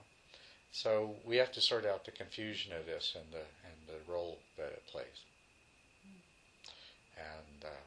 [0.72, 4.38] so we have to sort out the confusion of this and the and the role
[4.56, 5.24] that it plays,
[7.16, 7.82] and uh,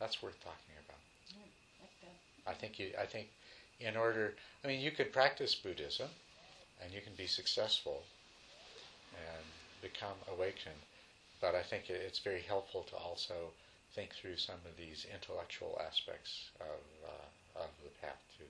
[0.00, 1.00] that's worth talking about.
[1.40, 2.90] Like I think you.
[3.00, 3.28] I think
[3.80, 4.34] in order.
[4.64, 6.08] I mean, you could practice Buddhism,
[6.82, 8.02] and you can be successful,
[9.12, 9.44] and
[9.82, 10.82] become awakened.
[11.40, 13.52] But I think it's very helpful to also
[13.94, 18.18] think through some of these intellectual aspects of uh, of the path.
[18.38, 18.44] So.